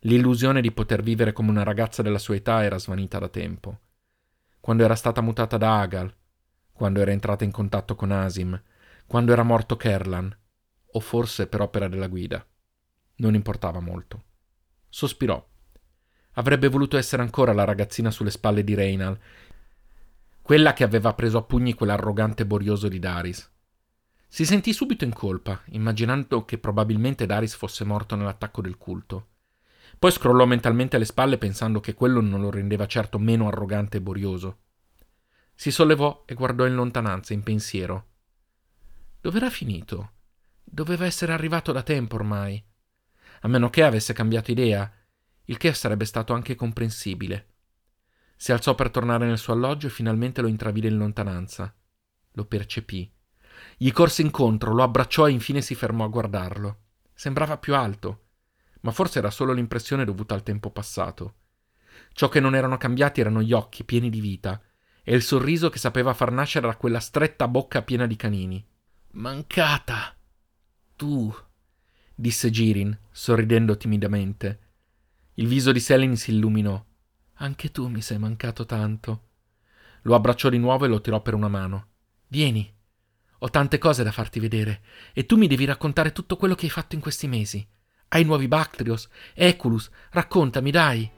[0.02, 3.80] L'illusione di poter vivere come una ragazza della sua età era svanita da tempo.
[4.60, 6.14] Quando era stata mutata da Agal,
[6.72, 8.62] quando era entrata in contatto con Asim,
[9.04, 10.32] quando era morto Kerlan,
[10.92, 12.46] o forse per opera della guida.
[13.16, 14.22] Non importava molto.
[14.88, 15.44] Sospirò.
[16.34, 19.18] Avrebbe voluto essere ancora la ragazzina sulle spalle di Reynal,
[20.40, 23.54] quella che aveva preso a pugni quell'arrogante borioso di Daris.
[24.36, 29.28] Si sentì subito in colpa, immaginando che probabilmente Daris fosse morto nell'attacco del culto.
[29.98, 34.02] Poi scrollò mentalmente le spalle pensando che quello non lo rendeva certo meno arrogante e
[34.02, 34.58] borioso.
[35.54, 38.08] Si sollevò e guardò in lontananza, in pensiero.
[39.22, 40.10] Dov'era finito?
[40.62, 42.62] Doveva essere arrivato da tempo ormai.
[43.40, 44.92] A meno che avesse cambiato idea,
[45.44, 47.54] il che sarebbe stato anche comprensibile.
[48.36, 51.74] Si alzò per tornare nel suo alloggio e finalmente lo intravide in lontananza.
[52.32, 53.10] Lo percepì.
[53.78, 56.78] Gli corse incontro, lo abbracciò e infine si fermò a guardarlo.
[57.12, 58.24] Sembrava più alto,
[58.80, 61.34] ma forse era solo l'impressione dovuta al tempo passato.
[62.12, 64.60] Ciò che non erano cambiati erano gli occhi pieni di vita
[65.02, 68.66] e il sorriso che sapeva far nascere da quella stretta bocca piena di canini.
[69.12, 70.16] Mancata!
[70.96, 71.34] Tu!
[72.14, 74.60] disse Girin, sorridendo timidamente.
[75.34, 76.82] Il viso di Selin si illuminò.
[77.34, 79.28] Anche tu mi sei mancato tanto.
[80.02, 81.88] Lo abbracciò di nuovo e lo tirò per una mano.
[82.28, 82.75] Vieni,
[83.38, 84.82] ho tante cose da farti vedere
[85.12, 87.66] e tu mi devi raccontare tutto quello che hai fatto in questi mesi.
[88.08, 91.10] Hai nuovi Bactrios, Eculus, raccontami, dai.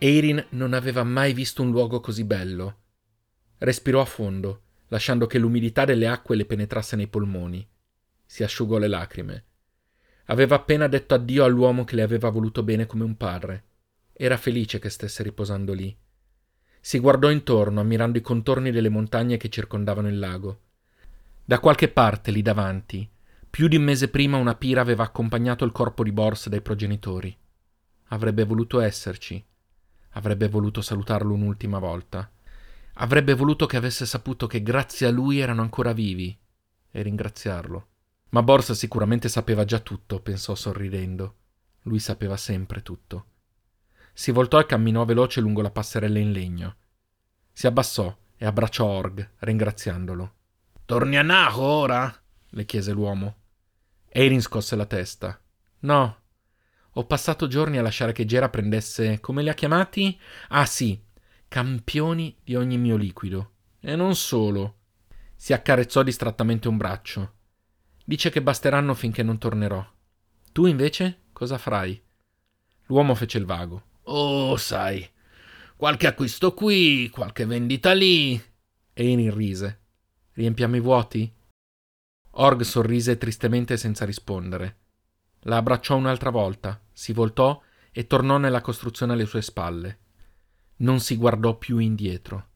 [0.00, 2.76] Eirin non aveva mai visto un luogo così bello.
[3.58, 7.66] Respirò a fondo, lasciando che l'umidità delle acque le penetrasse nei polmoni.
[8.24, 9.44] Si asciugò le lacrime.
[10.30, 13.64] Aveva appena detto addio all'uomo che le aveva voluto bene come un padre.
[14.12, 15.96] Era felice che stesse riposando lì.
[16.80, 20.60] Si guardò intorno, ammirando i contorni delle montagne che circondavano il lago.
[21.44, 23.08] Da qualche parte, lì davanti,
[23.48, 27.34] più di un mese prima una pira aveva accompagnato il corpo di Bors dai progenitori.
[28.08, 29.42] Avrebbe voluto esserci.
[30.10, 32.30] Avrebbe voluto salutarlo un'ultima volta.
[32.94, 36.36] Avrebbe voluto che avesse saputo che grazie a lui erano ancora vivi
[36.90, 37.86] e ringraziarlo.
[38.30, 41.36] Ma Borsa sicuramente sapeva già tutto, pensò sorridendo.
[41.82, 43.24] Lui sapeva sempre tutto.
[44.12, 46.76] Si voltò e camminò veloce lungo la passerella in legno.
[47.52, 50.34] Si abbassò e abbracciò Org, ringraziandolo.
[50.84, 52.22] Torni a Naho ora?
[52.50, 53.36] le chiese l'uomo.
[54.08, 55.40] Eirin scosse la testa.
[55.80, 56.16] No.
[56.92, 59.20] Ho passato giorni a lasciare che Gera prendesse.
[59.20, 60.18] come li ha chiamati?
[60.48, 61.00] Ah sì,
[61.46, 63.52] campioni di ogni mio liquido.
[63.80, 64.76] E non solo.
[65.36, 67.34] Si accarezzò distrattamente un braccio.
[68.08, 69.86] Dice che basteranno finché non tornerò.
[70.52, 72.02] Tu invece cosa farai?
[72.86, 73.82] L'uomo fece il vago.
[74.04, 75.06] Oh, sai,
[75.76, 78.42] qualche acquisto qui, qualche vendita lì.
[78.94, 79.80] Einin rise.
[80.32, 81.30] Riempiamo i vuoti?
[82.30, 84.78] Org sorrise tristemente senza rispondere.
[85.40, 87.60] La abbracciò un'altra volta, si voltò
[87.92, 89.98] e tornò nella costruzione alle sue spalle.
[90.76, 92.48] Non si guardò più indietro.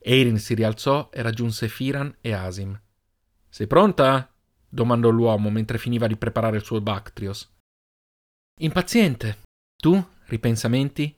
[0.00, 2.78] Eirin si rialzò e raggiunse Firan e Asim.
[3.48, 4.29] Sei pronta?
[4.70, 7.52] Domandò l'uomo mentre finiva di preparare il suo Bactrios.
[8.60, 9.38] Impaziente.
[9.76, 10.02] Tu?
[10.26, 11.14] Ripensamenti?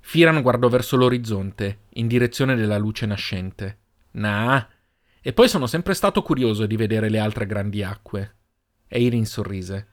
[0.00, 3.78] Firan guardò verso l'orizzonte, in direzione della luce nascente.
[4.12, 4.68] Nah.
[5.20, 8.36] E poi sono sempre stato curioso di vedere le altre grandi acque.
[8.86, 9.88] Eirin sorrise.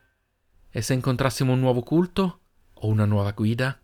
[0.70, 2.40] E se incontrassimo un nuovo culto?
[2.74, 3.80] O una nuova guida?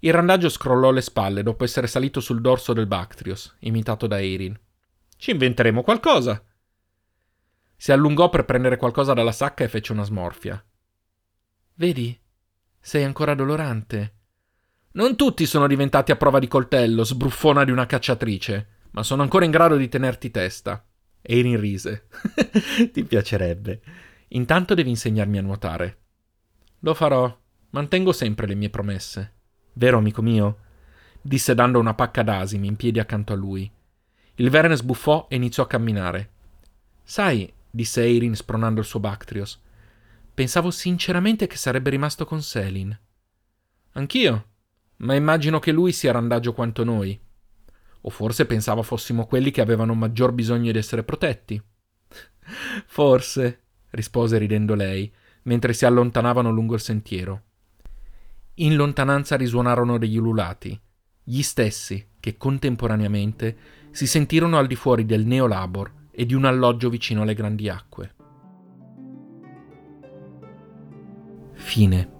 [0.00, 4.58] Il randaggio scrollò le spalle dopo essere salito sul dorso del Bactrios, imitato da Eirin.
[5.16, 6.40] Ci inventeremo qualcosa,
[7.80, 10.62] si allungò per prendere qualcosa dalla sacca e fece una smorfia.
[11.74, 12.20] Vedi?
[12.80, 14.14] Sei ancora dolorante.
[14.92, 19.44] Non tutti sono diventati a prova di coltello, sbruffona di una cacciatrice, ma sono ancora
[19.44, 20.84] in grado di tenerti testa.
[21.22, 22.08] Erin rise.
[22.92, 23.80] Ti piacerebbe.
[24.28, 25.98] Intanto devi insegnarmi a nuotare.
[26.80, 27.32] Lo farò.
[27.70, 29.34] Mantengo sempre le mie promesse.
[29.74, 30.58] Vero, amico mio?
[31.22, 33.70] disse dando una pacca d'asimi in piedi accanto a lui.
[34.34, 36.30] Il Verne sbuffò e iniziò a camminare.
[37.04, 39.60] Sai, disse Eirin spronando il suo Bactrios,
[40.32, 42.96] pensavo sinceramente che sarebbe rimasto con Selin.
[43.92, 44.46] Anch'io,
[44.98, 47.18] ma immagino che lui sia randagio quanto noi.
[48.02, 51.60] O forse pensava fossimo quelli che avevano maggior bisogno di essere protetti.
[52.86, 55.12] Forse, rispose ridendo lei,
[55.42, 57.42] mentre si allontanavano lungo il sentiero.
[58.54, 60.80] In lontananza risuonarono degli ululati,
[61.24, 63.56] gli stessi che contemporaneamente
[63.90, 68.14] si sentirono al di fuori del Neolabor e di un alloggio vicino alle grandi acque.
[71.52, 72.10] Fine.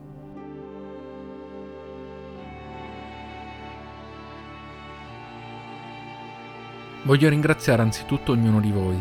[7.03, 8.97] Voglio ringraziare anzitutto ognuno di voi,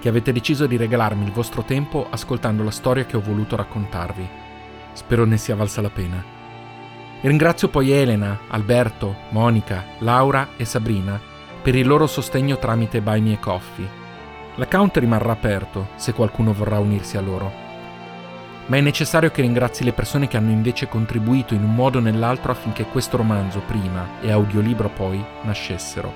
[0.00, 4.26] che avete deciso di regalarmi il vostro tempo ascoltando la storia che ho voluto raccontarvi.
[4.94, 6.24] Spero ne sia valsa la pena.
[7.20, 11.20] ringrazio poi Elena, Alberto, Monica, Laura e Sabrina
[11.60, 13.99] per il loro sostegno tramite Buy Me Coffee.
[14.60, 17.50] L'account rimarrà aperto se qualcuno vorrà unirsi a loro.
[18.66, 22.02] Ma è necessario che ringrazi le persone che hanno invece contribuito in un modo o
[22.02, 26.12] nell'altro affinché questo romanzo prima e audiolibro poi nascessero.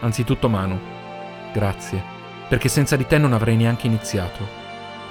[0.00, 0.80] Anzitutto Manu,
[1.52, 2.02] grazie,
[2.48, 4.46] perché senza di te non avrei neanche iniziato.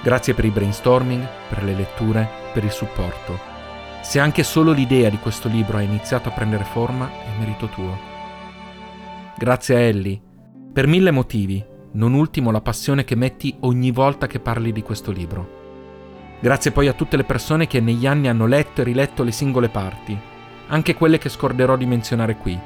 [0.02, 3.38] Grazie per il brainstorming, per le letture, per il supporto.
[4.02, 7.96] Se anche solo l'idea di questo libro ha iniziato a prendere forma, è merito tuo.
[9.38, 10.20] Grazie a Ellie,
[10.74, 15.12] per mille motivi, non ultimo la passione che metti ogni volta che parli di questo
[15.12, 15.56] libro.
[16.40, 19.70] Grazie poi a tutte le persone che negli anni hanno letto e riletto le singole
[19.70, 20.16] parti,
[20.68, 22.58] anche quelle che scorderò di menzionare qui.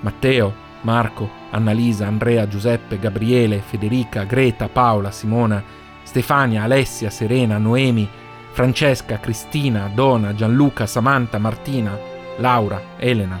[0.00, 5.62] Matteo, Marco, Annalisa, Andrea, Giuseppe, Gabriele, Federica, Greta, Paola, Simona,
[6.02, 8.08] Stefania, Alessia, Serena, Noemi,
[8.50, 11.96] Francesca, Cristina, Dona, Gianluca, Samantha, Martina,
[12.38, 13.40] Laura, Elena.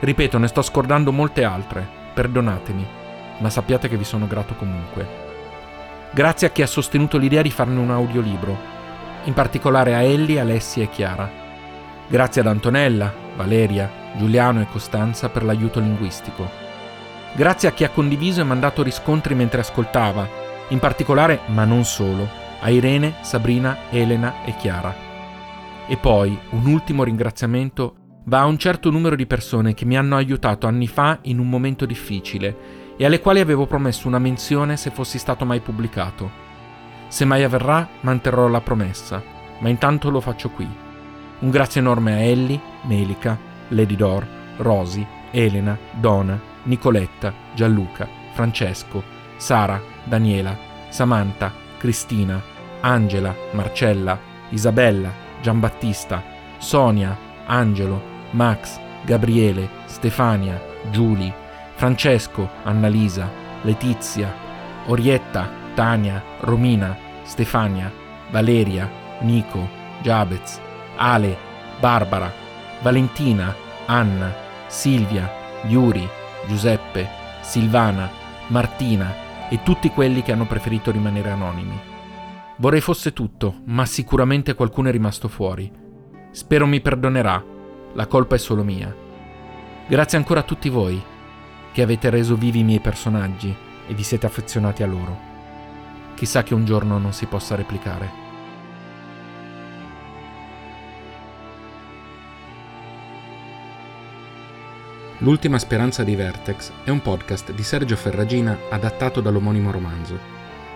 [0.00, 2.96] Ripeto, ne sto scordando molte altre, perdonatemi,
[3.38, 5.26] ma sappiate che vi sono grato comunque.
[6.10, 8.56] Grazie a chi ha sostenuto l'idea di farne un audiolibro,
[9.24, 11.30] in particolare a Ellie, Alessia e Chiara.
[12.08, 16.48] Grazie ad Antonella, Valeria, Giuliano e Costanza per l'aiuto linguistico.
[17.34, 20.26] Grazie a chi ha condiviso e mandato riscontri mentre ascoltava,
[20.68, 22.26] in particolare, ma non solo,
[22.60, 24.94] a Irene, Sabrina, Elena e Chiara.
[25.86, 30.16] E poi un ultimo ringraziamento va a un certo numero di persone che mi hanno
[30.16, 34.90] aiutato anni fa in un momento difficile e alle quali avevo promesso una menzione se
[34.90, 36.28] fossi stato mai pubblicato.
[37.06, 39.22] Se mai avverrà, manterrò la promessa,
[39.60, 40.68] ma intanto lo faccio qui.
[41.38, 43.38] Un grazie enorme a Ellie, Melica,
[43.68, 44.26] Lady Dor,
[44.56, 49.00] Rosy, Elena, Donna, Nicoletta, Gianluca, Francesco,
[49.36, 50.56] Sara, Daniela,
[50.88, 52.42] Samantha, Cristina,
[52.80, 54.18] Angela, Marcella,
[54.48, 56.20] Isabella, Giambattista,
[56.58, 61.46] Sonia, Angelo, Max, Gabriele, Stefania, Giulia,
[61.78, 63.30] Francesco, Annalisa,
[63.62, 64.34] Letizia,
[64.86, 67.88] Orietta, Tania, Romina, Stefania,
[68.30, 69.68] Valeria, Nico,
[70.02, 70.60] Giabez,
[70.96, 71.36] Ale,
[71.78, 72.32] Barbara,
[72.82, 73.54] Valentina,
[73.86, 74.34] Anna,
[74.66, 75.30] Silvia,
[75.68, 76.04] Yuri,
[76.48, 77.08] Giuseppe,
[77.42, 78.10] Silvana,
[78.48, 81.78] Martina e tutti quelli che hanno preferito rimanere anonimi.
[82.56, 85.70] Vorrei fosse tutto, ma sicuramente qualcuno è rimasto fuori.
[86.32, 87.40] Spero mi perdonerà,
[87.92, 88.92] la colpa è solo mia.
[89.86, 91.00] Grazie ancora a tutti voi,
[91.78, 93.54] che avete reso vivi i miei personaggi
[93.86, 95.16] e vi siete affezionati a loro.
[96.16, 98.10] Chissà che un giorno non si possa replicare.
[105.18, 110.18] L'ultima speranza di Vertex è un podcast di Sergio Ferragina adattato dall'omonimo romanzo.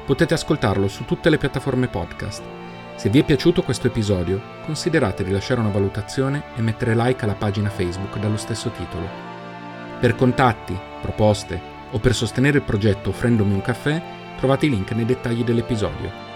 [0.06, 2.44] Potete ascoltarlo su tutte le piattaforme podcast.
[2.94, 7.34] Se vi è piaciuto questo episodio, considerate di lasciare una valutazione e mettere like alla
[7.34, 9.31] pagina Facebook dallo stesso titolo.
[10.02, 11.60] Per contatti, proposte
[11.92, 14.02] o per sostenere il progetto offrendomi un caffè,
[14.36, 16.31] trovate i link nei dettagli dell'episodio.